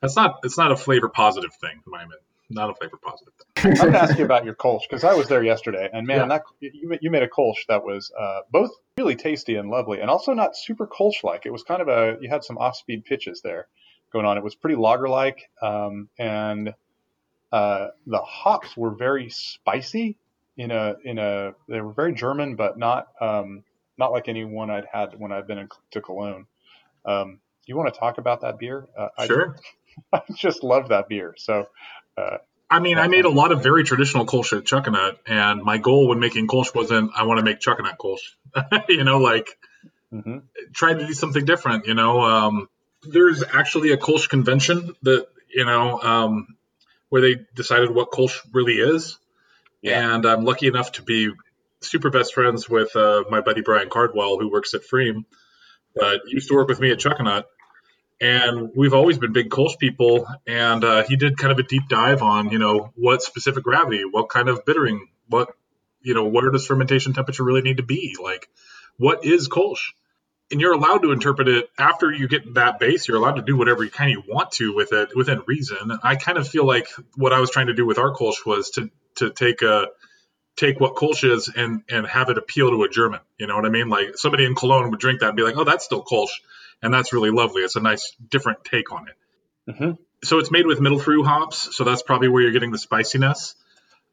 [0.00, 2.20] That's not it's not a flavor positive thing, in my opinion.
[2.48, 3.72] Not a flavor positive thing.
[3.72, 6.26] I'm gonna ask you about your Kolsch because I was there yesterday, and man, yeah.
[6.28, 10.08] that you, you made a Kolsch that was uh, both really tasty and lovely, and
[10.08, 11.44] also not super Kolsch like.
[11.44, 13.66] It was kind of a you had some off speed pitches there
[14.12, 14.38] going on.
[14.38, 16.72] It was pretty lager like, um, and
[17.52, 20.16] uh, the hops were very spicy
[20.56, 23.64] in a in a they were very German, but not um,
[23.98, 26.46] not like anyone I'd had when I've been in, to Cologne.
[27.04, 28.86] Um, do you want to talk about that beer?
[28.96, 29.56] Uh, sure.
[30.12, 31.34] I, I, just love that beer.
[31.38, 31.66] So.
[32.16, 32.38] Uh,
[32.68, 36.08] I mean, I made a lot of very traditional Kolsch at Chuckanut, and my goal
[36.08, 38.34] when making Kolsch wasn't I want to make Chuckanut Kolsch.
[38.88, 39.56] you know, like
[40.12, 40.38] mm-hmm.
[40.72, 41.86] try to do something different.
[41.86, 42.68] You know, um,
[43.04, 46.56] there's actually a Kolsch convention that you know um,
[47.08, 49.16] where they decided what Kolsch really is.
[49.82, 50.14] Yeah.
[50.14, 51.30] And I'm lucky enough to be
[51.80, 55.24] super best friends with uh, my buddy Brian Cardwell, who works at Freem,
[55.94, 57.44] but used to work with me at Chuckanut.
[58.20, 60.26] and we've always been big Kolsch people.
[60.46, 64.02] And uh, he did kind of a deep dive on, you know, what specific gravity,
[64.10, 65.50] what kind of bittering, what,
[66.00, 68.16] you know, where does fermentation temperature really need to be?
[68.22, 68.48] Like,
[68.96, 69.92] what is Kolsch?
[70.50, 73.08] And you're allowed to interpret it after you get that base.
[73.08, 75.98] You're allowed to do whatever you kind of want to with it within reason.
[76.02, 78.70] I kind of feel like what I was trying to do with our Kolsch was
[78.70, 79.88] to to take a
[80.56, 83.20] take what Kolsch is and and have it appeal to a German.
[83.38, 83.88] You know what I mean?
[83.88, 86.40] Like somebody in Cologne would drink that and be like, "Oh, that's still Kolsch,"
[86.82, 87.62] and that's really lovely.
[87.62, 89.70] It's a nice different take on it.
[89.70, 89.90] Mm-hmm.
[90.24, 93.54] So it's made with Mittelfrüh hops, so that's probably where you're getting the spiciness.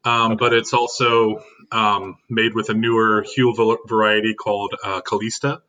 [0.05, 0.35] Um, okay.
[0.35, 5.61] But it's also um, made with a newer Huell variety called uh, Callista,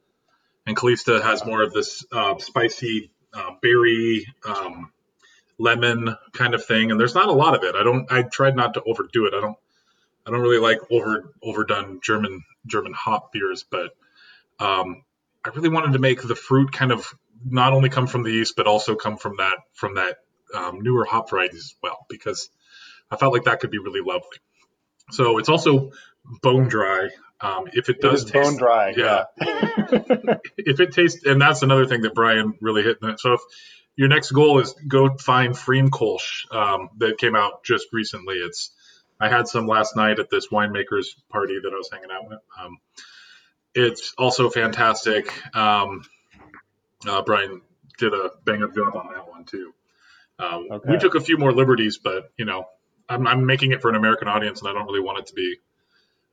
[0.67, 4.91] and Callista has more of this uh, spicy uh, berry, um,
[5.59, 6.91] lemon kind of thing.
[6.91, 7.75] And there's not a lot of it.
[7.75, 8.11] I don't.
[8.11, 9.35] I tried not to overdo it.
[9.35, 9.57] I don't.
[10.27, 13.95] I don't really like over overdone German German hop beers, but
[14.59, 15.05] um,
[15.45, 18.57] I really wanted to make the fruit kind of not only come from the yeast,
[18.57, 20.19] but also come from that from that
[20.55, 22.49] um, newer hop varieties as well, because
[23.11, 24.39] I felt like that could be really lovely.
[25.11, 25.93] So it's also
[26.43, 27.09] bone dry.
[27.41, 29.25] Um, if it does it taste, bone dry, yeah.
[29.41, 30.37] yeah.
[30.57, 32.99] if it tastes, and that's another thing that Brian really hit.
[33.19, 33.41] So if
[33.97, 38.71] your next goal is go find Freem Kolsch um, that came out just recently, it's
[39.21, 42.41] I had some last night at this winemakers party that I was hanging out with.
[42.61, 42.79] Um,
[43.75, 45.33] it's also fantastic.
[45.57, 46.03] Um,
[47.07, 47.63] uh, Brian
[47.99, 49.73] did a bang up job on that one too.
[50.39, 50.91] Um, okay.
[50.91, 52.67] We took a few more liberties, but you know,
[53.09, 55.35] I'm, I'm, making it for an American audience, and I don't really want it to
[55.35, 55.57] be.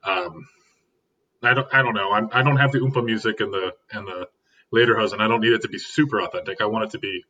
[0.04, 0.48] Um,
[1.44, 1.68] I don't.
[1.72, 2.12] I don't know.
[2.12, 4.28] I'm, I do not have the oompa music and the and the
[4.74, 5.20] lederhosen.
[5.20, 6.62] I don't need it to be super authentic.
[6.62, 7.26] I want it to be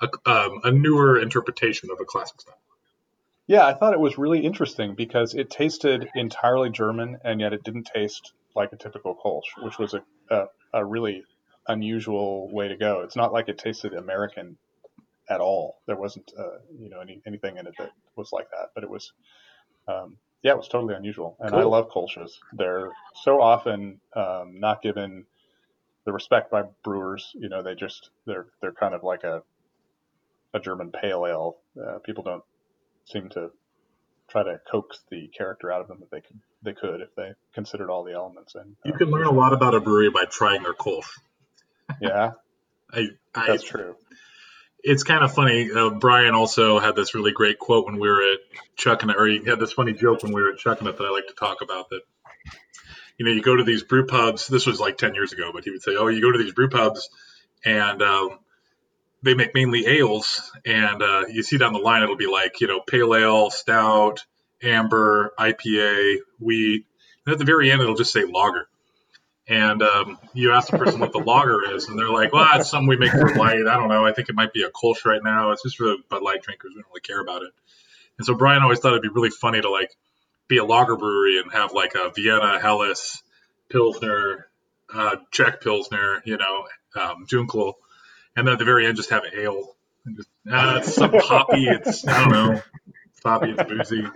[0.00, 2.58] a, um, a newer interpretation of a classic style.
[3.46, 7.62] Yeah, I thought it was really interesting because it tasted entirely German, and yet it
[7.62, 11.22] didn't taste like a typical Kolsch, which was a, a, a really
[11.68, 13.02] unusual way to go.
[13.02, 14.56] It's not like it tasted American
[15.28, 15.80] at all.
[15.86, 18.70] There wasn't, uh, you know, any, anything in it that was like that.
[18.74, 19.12] But it was,
[19.86, 21.36] um, yeah, it was totally unusual.
[21.40, 21.60] And cool.
[21.60, 22.38] I love Kolsch's.
[22.52, 22.90] They're
[23.22, 25.24] so often um, not given
[26.04, 27.32] the respect by brewers.
[27.34, 29.42] You know, they just they're they're kind of like a
[30.56, 31.56] a German pale ale.
[31.80, 32.42] Uh, people don't
[33.04, 33.50] seem to
[34.28, 37.32] try to coax the character out of them that they could they could if they
[37.54, 38.54] considered all the elements.
[38.54, 41.08] And you uh, can learn a lot about a brewery by trying their Kolsch.
[42.00, 42.32] Yeah,
[42.92, 43.96] I, I, that's true.
[44.82, 45.70] It's kind of funny.
[45.72, 48.38] Uh, Brian also had this really great quote when we were at
[48.78, 51.26] Chuckanut or he had this funny joke when we were at Chuckanut that I like
[51.28, 52.00] to talk about that.
[53.18, 54.46] You know, you go to these brew pubs.
[54.46, 56.52] This was like ten years ago, but he would say, "Oh, you go to these
[56.52, 57.08] brew pubs,
[57.64, 58.38] and um,
[59.26, 62.68] they make mainly ales, and uh, you see down the line it'll be like you
[62.68, 64.24] know pale ale, stout,
[64.62, 66.86] amber, IPA, wheat,
[67.26, 68.68] and at the very end it'll just say lager.
[69.48, 72.70] And um, you ask the person what the lager is, and they're like, "Well, it's
[72.70, 73.66] something we make for light.
[73.66, 74.06] I don't know.
[74.06, 75.50] I think it might be a Kolsch right now.
[75.50, 76.72] It's just for the Bud Light drinkers.
[76.74, 77.52] We don't really care about it."
[78.18, 79.90] And so Brian always thought it'd be really funny to like
[80.48, 83.22] be a lager brewery and have like a Vienna, Helles,
[83.68, 84.48] Pilsner,
[84.92, 86.66] uh, Czech Pilsner, you know,
[87.00, 87.74] um, Dunkel,
[88.36, 89.74] and then at the very end just have ale.
[90.14, 91.66] Just, uh, it's some poppy.
[91.66, 92.62] It's I don't know,
[93.22, 93.54] poppy.
[93.56, 94.06] It's boozy.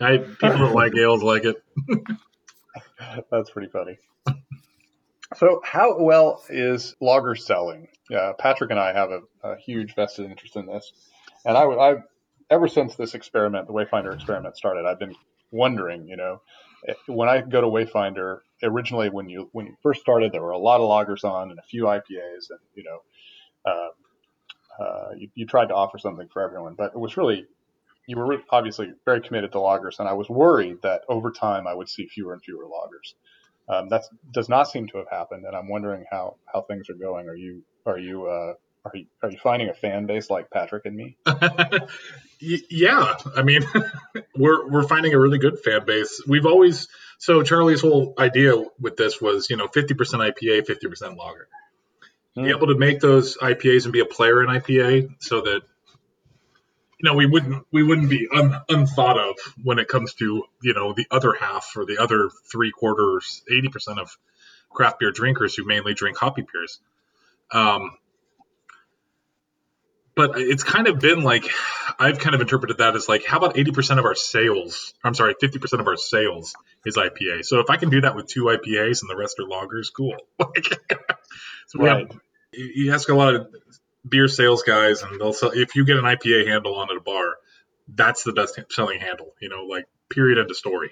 [0.00, 1.62] I, people that like ales like it.
[3.30, 3.98] That's pretty funny.
[5.36, 7.88] So, how well is lager selling?
[8.14, 10.92] Uh, Patrick and I have a, a, huge vested interest in this,
[11.46, 12.02] and I, would I,
[12.50, 15.14] ever since this experiment, the Wayfinder experiment started, I've been
[15.50, 16.42] wondering, you know,
[17.06, 20.58] when I go to Wayfinder, originally when you when you first started, there were a
[20.58, 22.98] lot of lagers on and a few IPAs, and you know,
[23.64, 23.88] uh,
[24.82, 27.46] uh, you, you, tried to offer something for everyone, but it was really
[28.06, 31.74] you were obviously very committed to lagers, and I was worried that over time I
[31.74, 33.14] would see fewer and fewer lagers.
[33.68, 34.02] Um, that
[34.32, 37.28] does not seem to have happened, and I'm wondering how, how things are going.
[37.28, 38.54] Are you are you uh,
[38.84, 41.16] are you are you finding a fan base like Patrick and me?
[42.40, 43.62] yeah, I mean,
[44.36, 46.22] we're we're finding a really good fan base.
[46.26, 46.88] We've always
[47.18, 51.48] so Charlie's whole idea with this was you know 50% IPA, 50% lager.
[52.34, 55.62] Be able to make those IPAs and be a player in IPA so that
[56.98, 60.74] you know we wouldn't we wouldn't be un, unthought of when it comes to you
[60.74, 64.16] know the other half or the other three quarters, eighty percent of
[64.70, 66.80] craft beer drinkers who mainly drink hoppy beers.
[67.50, 67.98] Um,
[70.14, 71.44] but it's kind of been like
[71.98, 74.94] I've kind of interpreted that as like, how about 80% of our sales?
[75.02, 76.54] I'm sorry, 50% of our sales
[76.84, 77.44] is IPA.
[77.44, 80.16] So if I can do that with two IPAs and the rest are lagers, cool.
[81.74, 82.10] right.
[82.52, 83.54] You ask a lot of
[84.06, 87.00] beer sales guys, and they'll sell if you get an IPA handle on at a
[87.00, 87.36] bar,
[87.88, 89.34] that's the best selling handle.
[89.40, 90.90] You know, like period end of story.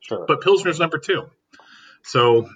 [0.00, 0.24] Sure.
[0.26, 1.30] But Pilsner's number two.
[2.02, 2.48] So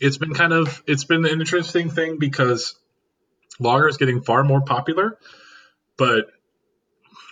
[0.00, 2.74] it's been kind of it's been an interesting thing because
[3.62, 5.18] lager is getting far more popular,
[5.96, 6.26] but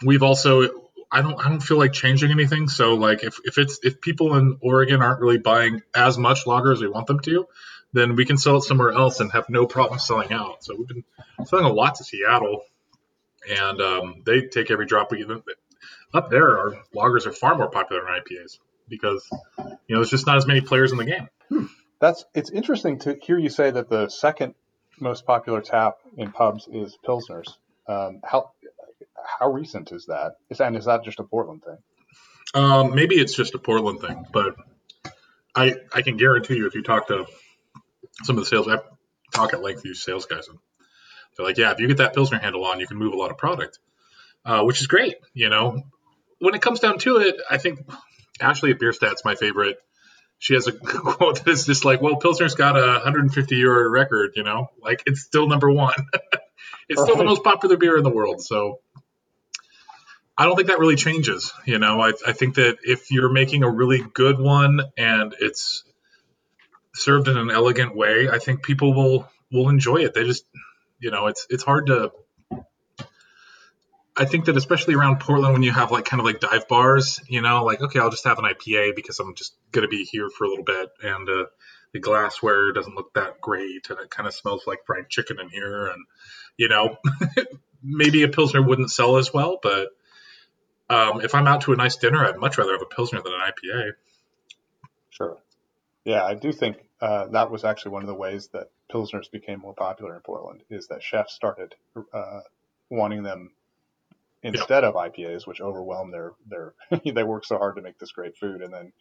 [0.04, 0.68] we've also
[1.10, 2.68] I don't I don't feel like changing anything.
[2.68, 6.72] So like if, if it's if people in Oregon aren't really buying as much lager
[6.72, 7.46] as we want them to,
[7.92, 10.62] then we can sell it somewhere else and have no problem selling out.
[10.62, 11.04] So we've been
[11.46, 12.62] selling a lot to Seattle,
[13.48, 15.42] and um, they take every drop we give them.
[16.14, 18.58] Up there, our lagers are far more popular than IPAs
[18.88, 19.26] because
[19.58, 21.28] you know there's just not as many players in the game.
[21.48, 21.66] Hmm.
[22.00, 24.54] That's it's interesting to hear you say that the second
[25.00, 27.48] most popular tap in pubs is pilsners.
[27.88, 28.52] Um, how
[29.38, 30.36] how recent is that?
[30.48, 31.78] Is and is that just a Portland thing?
[32.54, 34.56] Um, maybe it's just a Portland thing, but
[35.54, 37.26] I I can guarantee you if you talk to
[38.22, 38.78] some of the sales, I
[39.32, 40.58] talk at length these sales guys, and
[41.36, 43.30] they're like, yeah, if you get that Pilsner handle on, you can move a lot
[43.30, 43.78] of product,
[44.44, 45.16] uh, which is great.
[45.32, 45.82] You know,
[46.38, 47.80] when it comes down to it, I think
[48.40, 49.78] Ashley at Bierstadt's my favorite.
[50.40, 54.32] She has a quote that is just like, well, Pilsner's got a 150 year record,
[54.34, 55.94] you know, like it's still number one.
[56.88, 58.42] it's still the most popular beer in the world.
[58.42, 58.80] So
[60.36, 61.52] I don't think that really changes.
[61.66, 65.84] You know, I, I think that if you're making a really good one and it's
[66.94, 70.14] served in an elegant way, I think people will will enjoy it.
[70.14, 70.44] They just,
[70.98, 72.12] you know, it's it's hard to.
[74.16, 77.20] I think that especially around Portland, when you have like kind of like dive bars,
[77.28, 80.28] you know, like okay, I'll just have an IPA because I'm just gonna be here
[80.30, 81.44] for a little bit, and uh,
[81.92, 85.48] the glassware doesn't look that great, and it kind of smells like fried chicken in
[85.48, 86.04] here, and
[86.56, 86.96] you know,
[87.82, 89.88] maybe a pilsner wouldn't sell as well, but
[90.90, 93.32] um, if I'm out to a nice dinner, I'd much rather have a pilsner than
[93.32, 93.92] an IPA.
[95.10, 95.38] Sure.
[96.04, 99.60] Yeah, I do think uh, that was actually one of the ways that pilsners became
[99.60, 101.76] more popular in Portland is that chefs started
[102.12, 102.40] uh,
[102.90, 103.52] wanting them
[104.42, 106.74] instead of IPAs, which overwhelm their their.
[107.04, 108.92] they work so hard to make this great food, and then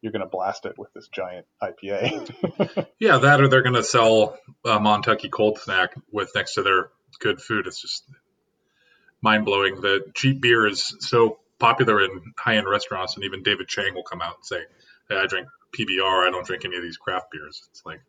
[0.00, 2.86] you're going to blast it with this giant IPA.
[2.98, 6.90] yeah, that or they're going to sell a Montucky cold snack with next to their
[7.20, 7.66] good food.
[7.66, 8.04] It's just
[9.22, 13.68] mind blowing that cheap beer is so popular in high end restaurants, and even David
[13.68, 14.60] Chang will come out and say,
[15.08, 16.26] hey, "I drink PBR.
[16.26, 18.02] I don't drink any of these craft beers." It's like,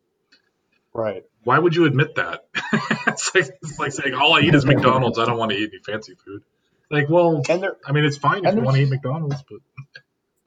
[0.92, 1.22] right?
[1.44, 2.46] Why would you admit that?
[3.06, 5.18] it's like it's like saying all I eat is McDonald's.
[5.18, 6.42] I don't want to eat any fancy food.
[6.90, 9.60] Like, well, and I mean, it's fine if you want to eat McDonald's, but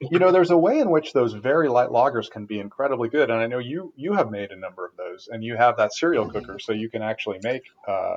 [0.00, 3.30] you know, there's a way in which those very light lagers can be incredibly good,
[3.30, 5.92] and I know you you have made a number of those, and you have that
[5.92, 8.16] cereal cooker, so you can actually make uh,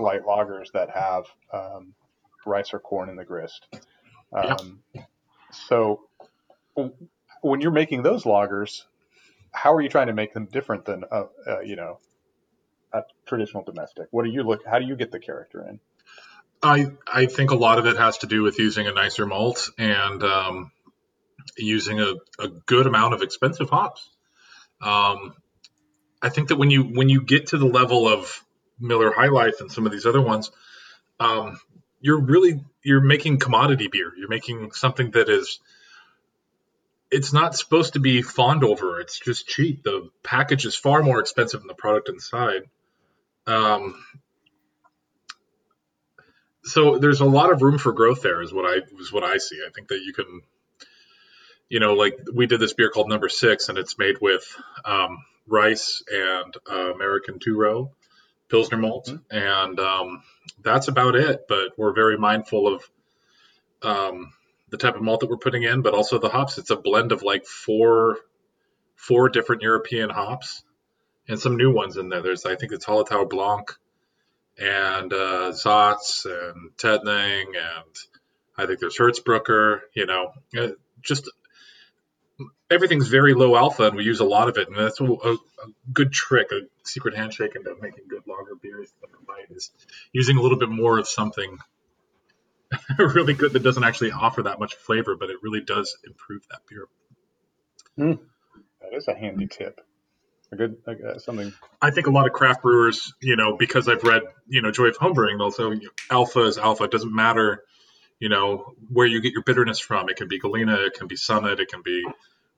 [0.00, 1.94] light lagers that have um,
[2.44, 3.66] rice or corn in the grist.
[4.32, 5.02] Um, yeah.
[5.68, 6.08] So
[7.42, 8.82] when you're making those lagers,
[9.52, 12.00] how are you trying to make them different than uh, uh, you know
[12.92, 14.08] a traditional domestic?
[14.10, 14.64] What do you look?
[14.66, 15.80] How do you get the character in?
[16.62, 19.70] I I think a lot of it has to do with using a nicer malt
[19.78, 20.72] and um,
[21.56, 24.08] using a, a good amount of expensive hops.
[24.80, 25.34] Um,
[26.20, 28.44] I think that when you when you get to the level of
[28.78, 30.50] Miller High Life and some of these other ones,
[31.18, 31.58] um,
[32.00, 34.12] you're really you're making commodity beer.
[34.16, 35.58] You're making something that is
[37.10, 39.00] it's not supposed to be fawned over.
[39.00, 39.82] It's just cheap.
[39.82, 42.62] The package is far more expensive than the product inside.
[43.46, 44.02] Um,
[46.64, 49.38] so there's a lot of room for growth there, is what I is what I
[49.38, 49.60] see.
[49.66, 50.42] I think that you can
[51.72, 54.44] you know, like we did this beer called Number Six, and it's made with
[54.84, 57.90] um, rice and uh, American two row
[58.50, 59.34] Pilsner malt, mm-hmm.
[59.34, 60.22] and um,
[60.62, 61.46] that's about it.
[61.48, 62.90] But we're very mindful of
[63.80, 64.34] um,
[64.68, 66.58] the type of malt that we're putting in, but also the hops.
[66.58, 68.18] It's a blend of like four
[68.94, 70.62] four different European hops
[71.26, 72.20] and some new ones in there.
[72.20, 73.74] There's I think it's Hallertau Blanc
[74.58, 77.96] and uh, Saaz and Tettnang and
[78.56, 79.80] I think there's Hersbrucker.
[79.94, 80.68] You know, uh,
[81.00, 81.30] just
[82.70, 84.68] everything's very low alpha, and we use a lot of it.
[84.68, 85.36] And that's a, a,
[85.92, 88.92] good trick, a secret handshake into making good lager beers
[89.50, 89.70] is
[90.12, 91.58] using a little bit more of something
[92.98, 96.60] really good that doesn't actually offer that much flavor, but it really does improve that
[96.68, 96.88] beer.
[97.98, 98.18] Mm.
[98.80, 99.80] That is a handy tip.
[100.52, 101.52] A good uh, something.
[101.80, 104.88] I think a lot of craft brewers, you know, because I've read, you know, Joy
[104.88, 105.72] of Homebrewing, also
[106.10, 106.84] alpha is alpha.
[106.84, 107.64] It doesn't matter,
[108.20, 110.10] you know, where you get your bitterness from.
[110.10, 112.04] It can be Galena, it can be Summit, it can be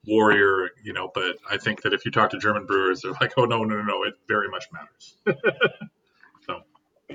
[0.07, 3.35] warrior, you know, but I think that if you talk to German brewers, they're like,
[3.37, 5.17] oh, no, no, no, no, it very much matters.
[6.47, 6.63] so.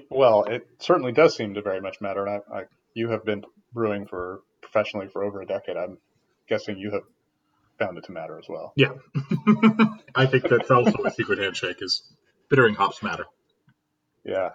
[0.09, 2.25] Well, it certainly does seem to very much matter.
[2.25, 2.63] And I, I,
[2.93, 5.77] you have been brewing for professionally for over a decade.
[5.77, 5.97] I'm
[6.47, 7.03] guessing you have
[7.79, 8.73] found it to matter as well.
[8.75, 8.93] Yeah.
[10.15, 12.03] I think that's also a secret handshake is
[12.49, 13.25] bittering hops matter.
[14.25, 14.49] Yeah.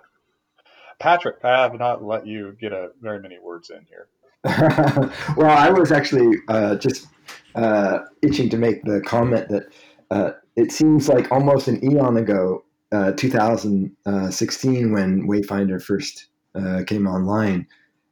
[0.99, 4.09] Patrick, I have not let you get a very many words in here.
[5.37, 7.07] well, I was actually uh, just
[7.55, 9.65] uh, itching to make the comment that
[10.11, 17.07] uh, it seems like almost an eon ago, uh, 2016 when Wayfinder first uh, came
[17.07, 17.67] online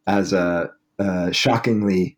[0.07, 2.17] as a, a shockingly,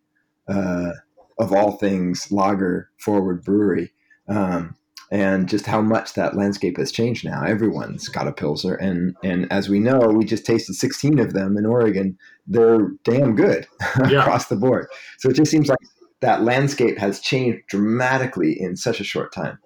[0.48, 0.92] uh,
[1.38, 3.92] of all things, lager forward brewery.
[4.28, 4.76] Um,
[5.10, 7.44] and just how much that landscape has changed now.
[7.44, 11.56] Everyone's got a Pilsner, and and as we know, we just tasted 16 of them
[11.56, 12.18] in Oregon.
[12.46, 13.66] They're damn good
[14.08, 14.20] yeah.
[14.20, 14.88] across the board.
[15.18, 15.78] So it just seems like
[16.20, 19.58] that landscape has changed dramatically in such a short time.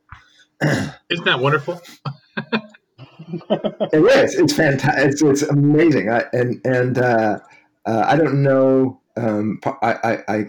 [0.62, 1.80] Isn't that wonderful?
[3.50, 4.34] it is.
[4.34, 5.12] It's fantastic.
[5.12, 6.10] It's, it's amazing.
[6.10, 7.38] I, and and uh,
[7.86, 9.00] uh, I don't know.
[9.16, 10.44] Um, I, I, I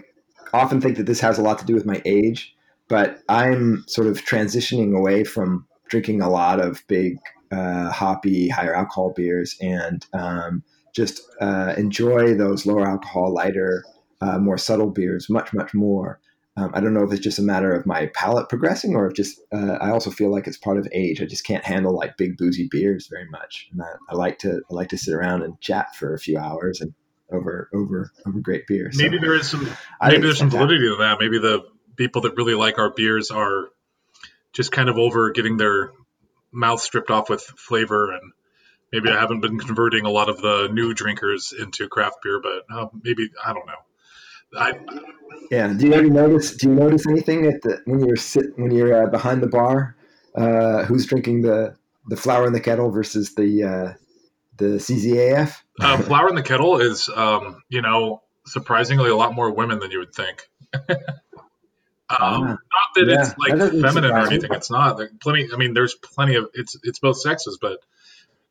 [0.52, 2.56] often think that this has a lot to do with my age
[2.90, 7.18] but I'm sort of transitioning away from drinking a lot of big
[7.52, 13.84] uh, hoppy, higher alcohol beers and um, just uh, enjoy those lower alcohol, lighter,
[14.20, 16.20] uh, more subtle beers much, much more.
[16.56, 19.14] Um, I don't know if it's just a matter of my palate progressing or if
[19.14, 21.22] just uh, I also feel like it's part of age.
[21.22, 23.68] I just can't handle like big boozy beers very much.
[23.70, 26.38] And I, I like to I like to sit around and chat for a few
[26.38, 26.92] hours and
[27.32, 28.90] over over over great beer.
[28.94, 29.68] Maybe there is some
[30.02, 31.18] maybe there's some validity to that.
[31.20, 31.64] Maybe the
[31.96, 33.68] people that really like our beers are
[34.52, 35.92] just kind of over getting their
[36.52, 38.32] mouth stripped off with flavor and
[38.92, 42.64] maybe I haven't been converting a lot of the new drinkers into craft beer, but
[42.74, 43.72] uh, maybe I don't know.
[44.56, 44.72] I,
[45.50, 45.68] yeah.
[45.68, 46.56] Do you ever notice?
[46.56, 49.96] Do you notice anything at the when you're sit when you're uh, behind the bar?
[50.34, 51.76] Uh, who's drinking the
[52.08, 53.92] the flour in the kettle versus the uh,
[54.56, 55.54] the CZAF?
[55.80, 59.90] Uh, flower in the kettle is um, you know surprisingly a lot more women than
[59.90, 60.48] you would think.
[62.18, 62.58] Um, not
[62.96, 64.50] that yeah, it's like that feminine or anything.
[64.52, 64.96] It's not.
[64.96, 65.48] There plenty.
[65.52, 66.48] I mean, there's plenty of.
[66.54, 67.78] It's it's both sexes, but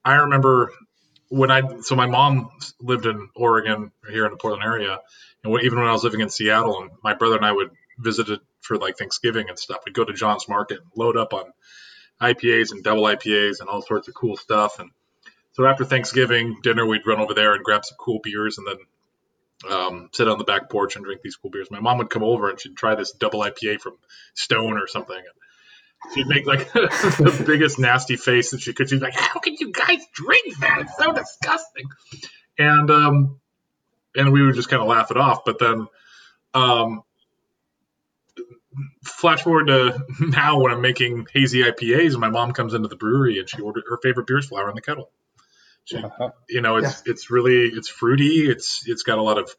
[0.05, 0.71] I remember
[1.27, 4.99] when I so my mom lived in Oregon here in the Portland area,
[5.43, 7.71] and when, even when I was living in Seattle, and my brother and I would
[7.97, 9.79] visit it for like Thanksgiving and stuff.
[9.85, 11.51] We'd go to John's Market, and load up on
[12.21, 14.79] IPAs and double IPAs and all sorts of cool stuff.
[14.79, 14.91] And
[15.59, 19.69] so after Thanksgiving dinner, we'd run over there and grab some cool beers, and then
[19.69, 21.69] um, sit on the back porch and drink these cool beers.
[21.69, 23.97] My mom would come over and she'd try this double IPA from
[24.35, 25.21] Stone or something.
[26.13, 28.89] She'd make like the biggest nasty face that she could.
[28.89, 30.79] She's like, "How can you guys drink that?
[30.79, 31.89] It's so disgusting."
[32.57, 33.41] And um,
[34.15, 35.43] and we would just kind of laugh it off.
[35.43, 35.87] But then,
[36.53, 37.03] um,
[39.03, 42.95] flash forward to now when I'm making hazy IPAs, and my mom comes into the
[42.95, 45.11] brewery and she ordered her favorite beers, flower in the kettle.
[45.93, 46.31] Uh-huh.
[46.47, 47.11] You know, it's yeah.
[47.11, 48.49] it's really it's fruity.
[48.49, 49.49] It's it's got a lot of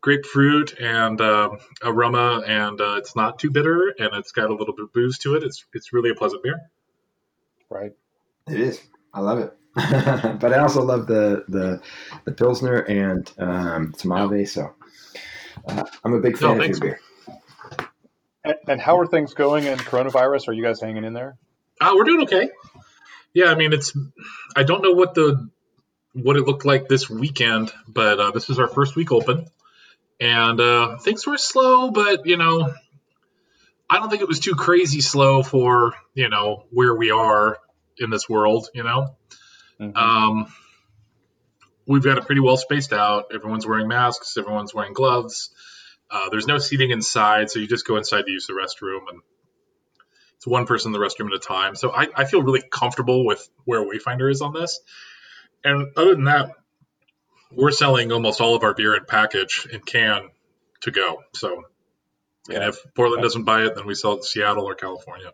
[0.00, 1.50] grapefruit and uh,
[1.82, 5.18] aroma, and uh, it's not too bitter, and it's got a little bit of booze
[5.18, 5.42] to it.
[5.42, 6.60] It's it's really a pleasant beer.
[7.70, 7.92] Right.
[8.48, 8.80] It is.
[9.12, 9.56] I love it.
[9.74, 11.80] but I also love the the
[12.24, 14.46] the pilsner and um, Tmavé.
[14.46, 14.74] So
[15.66, 17.00] uh, I'm a big fan no, of your beer.
[18.44, 20.48] And, and, how are things going in coronavirus?
[20.48, 21.38] Are you guys hanging in there?
[21.80, 22.50] Uh, we're doing okay.
[23.32, 23.96] Yeah, I mean, it's.
[24.54, 25.48] I don't know what the
[26.14, 29.46] what it looked like this weekend, but uh, this is our first week open,
[30.20, 32.72] and uh, things were slow, but you know,
[33.90, 37.58] I don't think it was too crazy slow for you know where we are
[37.98, 38.68] in this world.
[38.72, 39.16] You know,
[39.80, 39.96] mm-hmm.
[39.96, 40.52] um,
[41.86, 43.26] we've got it pretty well spaced out.
[43.34, 44.36] Everyone's wearing masks.
[44.36, 45.50] Everyone's wearing gloves.
[46.10, 49.20] Uh, there's no seating inside, so you just go inside to use the restroom, and
[50.36, 51.74] it's one person in the restroom at a time.
[51.74, 54.80] So I, I feel really comfortable with where Wayfinder is on this.
[55.64, 56.50] And other than that,
[57.50, 60.28] we're selling almost all of our beer in package and can
[60.82, 61.22] to go.
[61.34, 61.64] So,
[62.48, 62.56] yeah.
[62.56, 65.32] and if Portland doesn't buy it, then we sell it to Seattle or California.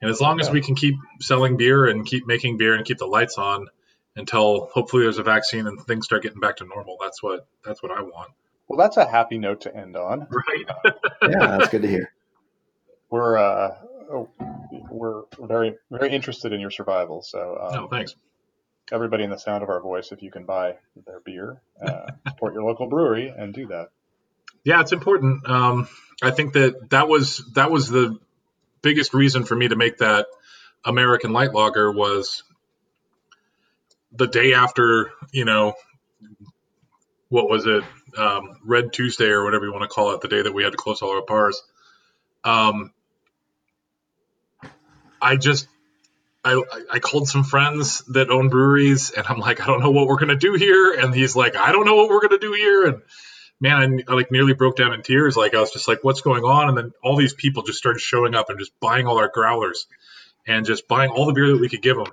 [0.00, 2.98] And as long as we can keep selling beer and keep making beer and keep
[2.98, 3.68] the lights on
[4.16, 7.82] until hopefully there's a vaccine and things start getting back to normal, that's what that's
[7.82, 8.32] what I want.
[8.68, 10.26] Well, that's a happy note to end on.
[10.30, 10.66] Right.
[11.22, 12.12] yeah, that's good to hear.
[13.10, 13.76] We're uh,
[14.90, 17.22] we're very very interested in your survival.
[17.22, 18.16] So, um, no, thanks
[18.92, 20.76] everybody in the sound of our voice if you can buy
[21.06, 23.88] their beer, uh, support your local brewery, and do that.
[24.64, 25.48] Yeah, it's important.
[25.48, 25.88] Um,
[26.22, 28.18] I think that that was that was the
[28.82, 30.26] biggest reason for me to make that
[30.84, 32.42] American Light Lager was
[34.12, 35.74] the day after you know
[37.28, 37.82] what was it
[38.16, 40.72] um, Red Tuesday or whatever you want to call it, the day that we had
[40.72, 41.62] to close all our bars.
[42.44, 42.92] Um,
[45.20, 45.66] I just
[46.44, 50.08] I, I called some friends that own breweries and I'm like, I don't know what
[50.08, 50.92] we're going to do here.
[50.94, 52.86] And he's like, I don't know what we're going to do here.
[52.86, 53.02] And
[53.60, 55.36] man, I, I, like nearly broke down in tears.
[55.36, 56.68] Like I was just like, what's going on?
[56.68, 59.86] And then all these people just started showing up and just buying all our growlers
[60.46, 62.08] and just buying all the beer that we could give them.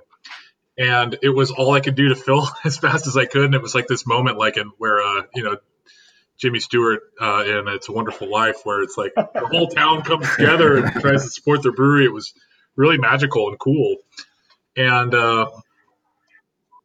[0.78, 3.46] And it was all I could do to fill as fast as I could.
[3.46, 5.56] And it was like this moment, like in where, uh, you know,
[6.38, 10.26] Jimmy Stewart uh, in It's a Wonderful Life, where it's like the whole town comes
[10.36, 12.06] together and tries to support their brewery.
[12.06, 12.32] It was
[12.80, 13.96] really magical and cool.
[14.74, 15.50] and uh,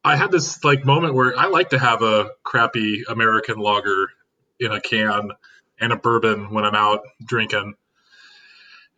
[0.04, 4.10] I had this like moment where I like to have a crappy American lager
[4.60, 5.32] in a can
[5.80, 7.76] and a bourbon when I'm out drinking.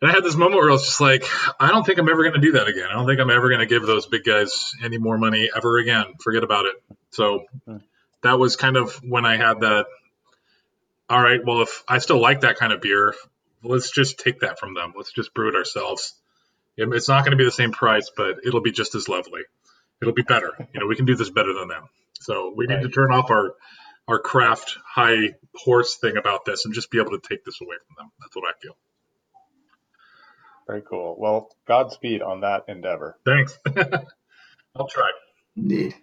[0.00, 1.24] And I had this moment where I was just like,
[1.58, 2.86] I don't think I'm ever going to do that again.
[2.90, 5.78] I don't think I'm ever going to give those big guys any more money ever
[5.78, 6.04] again.
[6.20, 6.76] Forget about it.
[7.10, 7.78] So hmm.
[8.22, 9.86] that was kind of when I had that.
[11.10, 13.14] All right, well, if I still like that kind of beer,
[13.62, 14.92] let's just take that from them.
[14.94, 16.14] Let's just brew it ourselves.
[16.78, 19.40] It's not going to be the same price, but it'll be just as lovely
[20.00, 20.52] it'll be better.
[20.72, 21.88] You know, we can do this better than them.
[22.20, 23.54] So we need to turn off our
[24.06, 27.76] our craft high horse thing about this and just be able to take this away
[27.86, 28.12] from them.
[28.20, 28.76] That's what I feel.
[30.66, 31.16] Very cool.
[31.18, 33.18] Well, Godspeed on that endeavor.
[33.24, 33.58] Thanks.
[34.76, 35.10] I'll try.
[35.56, 35.94] Indeed.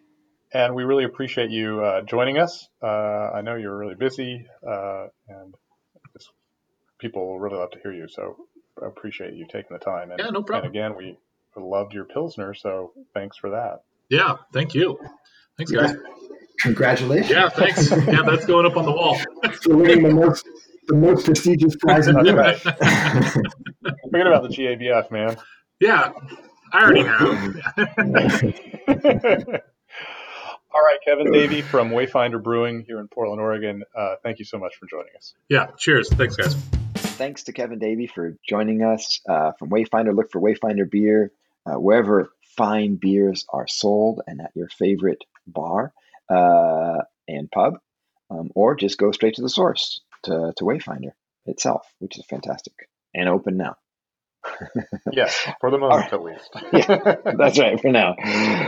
[0.53, 2.67] And we really appreciate you uh, joining us.
[2.81, 2.85] Uh,
[3.33, 5.55] I know you're really busy, uh, and
[6.99, 8.07] people will really love to hear you.
[8.07, 10.11] So I appreciate you taking the time.
[10.11, 10.67] And, yeah, no problem.
[10.67, 11.17] And again, we
[11.57, 13.83] loved your Pilsner, so thanks for that.
[14.09, 14.99] Yeah, thank you.
[15.57, 15.95] Thanks, guys.
[16.61, 17.29] Congratulations.
[17.29, 17.91] Yeah, thanks.
[17.91, 19.17] Yeah, that's going up on the wall.
[19.61, 20.47] For winning the most,
[20.87, 22.27] the most prestigious prize in Forget
[24.27, 25.37] about the GABF, man.
[25.79, 26.11] Yeah,
[26.71, 27.53] I already know.
[30.73, 33.83] All right, Kevin Davey from Wayfinder Brewing here in Portland, Oregon.
[33.95, 35.33] Uh, thank you so much for joining us.
[35.49, 36.09] Yeah, cheers.
[36.09, 36.55] Thanks, guys.
[37.15, 40.13] Thanks to Kevin Davey for joining us uh, from Wayfinder.
[40.13, 41.31] Look for Wayfinder Beer
[41.65, 45.93] uh, wherever fine beers are sold and at your favorite bar
[46.29, 47.79] uh, and pub,
[48.29, 51.11] um, or just go straight to the source to, to Wayfinder
[51.45, 52.73] itself, which is fantastic
[53.13, 53.75] and open now.
[55.11, 56.13] yes, for the moment right.
[56.13, 56.49] at least.
[56.73, 58.13] yeah, that's right for now.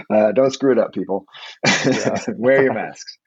[0.10, 1.26] Uh, don't screw it up, people.
[2.30, 3.18] Wear your masks.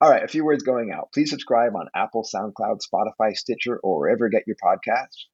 [0.00, 1.10] All right, a few words going out.
[1.12, 5.26] Please subscribe on Apple, SoundCloud, Spotify, Stitcher, or wherever you get your podcasts.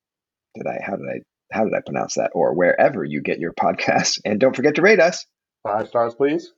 [0.55, 0.79] Did I?
[0.83, 1.21] How did I?
[1.53, 2.31] How did I pronounce that?
[2.35, 4.21] Or wherever you get your podcasts.
[4.25, 5.27] And don't forget to rate us.
[5.62, 6.53] Five stars, please.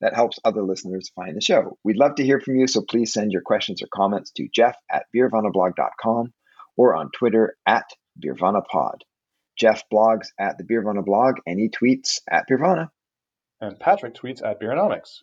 [0.00, 1.76] That helps other listeners find the show.
[1.84, 4.76] We'd love to hear from you, so please send your questions or comments to Jeff
[4.90, 6.32] at beervanablog.com
[6.76, 7.84] or on Twitter at
[8.18, 9.00] beervanapod.
[9.58, 12.88] Jeff blogs at the Beervana blog and he tweets at Beervana.
[13.60, 15.18] And Patrick tweets at Beeronomics.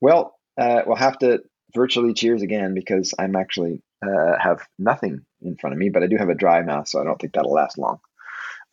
[0.00, 1.42] Well, uh, we'll have to
[1.74, 6.06] virtually cheers again because I'm actually uh, have nothing in front of me, but I
[6.06, 7.98] do have a dry mouth, so I don't think that'll last long.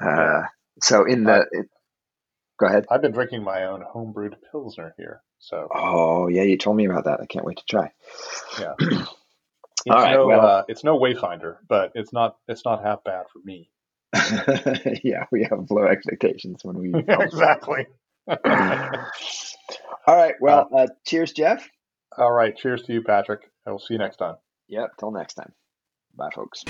[0.02, 0.44] Uh,
[0.82, 1.70] so in the, it,
[2.60, 2.86] go ahead.
[2.90, 5.22] I've been drinking my own homebrewed pilsner here.
[5.40, 5.68] So.
[5.74, 7.22] Oh yeah, you told me about that.
[7.22, 7.92] I can't wait to try.
[8.60, 8.74] Yeah.
[9.86, 10.14] It's All right.
[10.14, 13.70] No, well, uh, it's no Wayfinder, but it's not it's not half bad for me.
[15.04, 17.88] yeah, we have low expectations when we exactly.
[20.08, 20.36] all right.
[20.40, 21.68] Well, uh, uh, cheers, Jeff.
[22.18, 22.56] All right.
[22.56, 23.42] Cheers to you, Patrick.
[23.66, 24.36] I will see you next time.
[24.68, 24.98] Yep.
[25.00, 25.54] Till next time.
[26.16, 26.64] Bye, folks.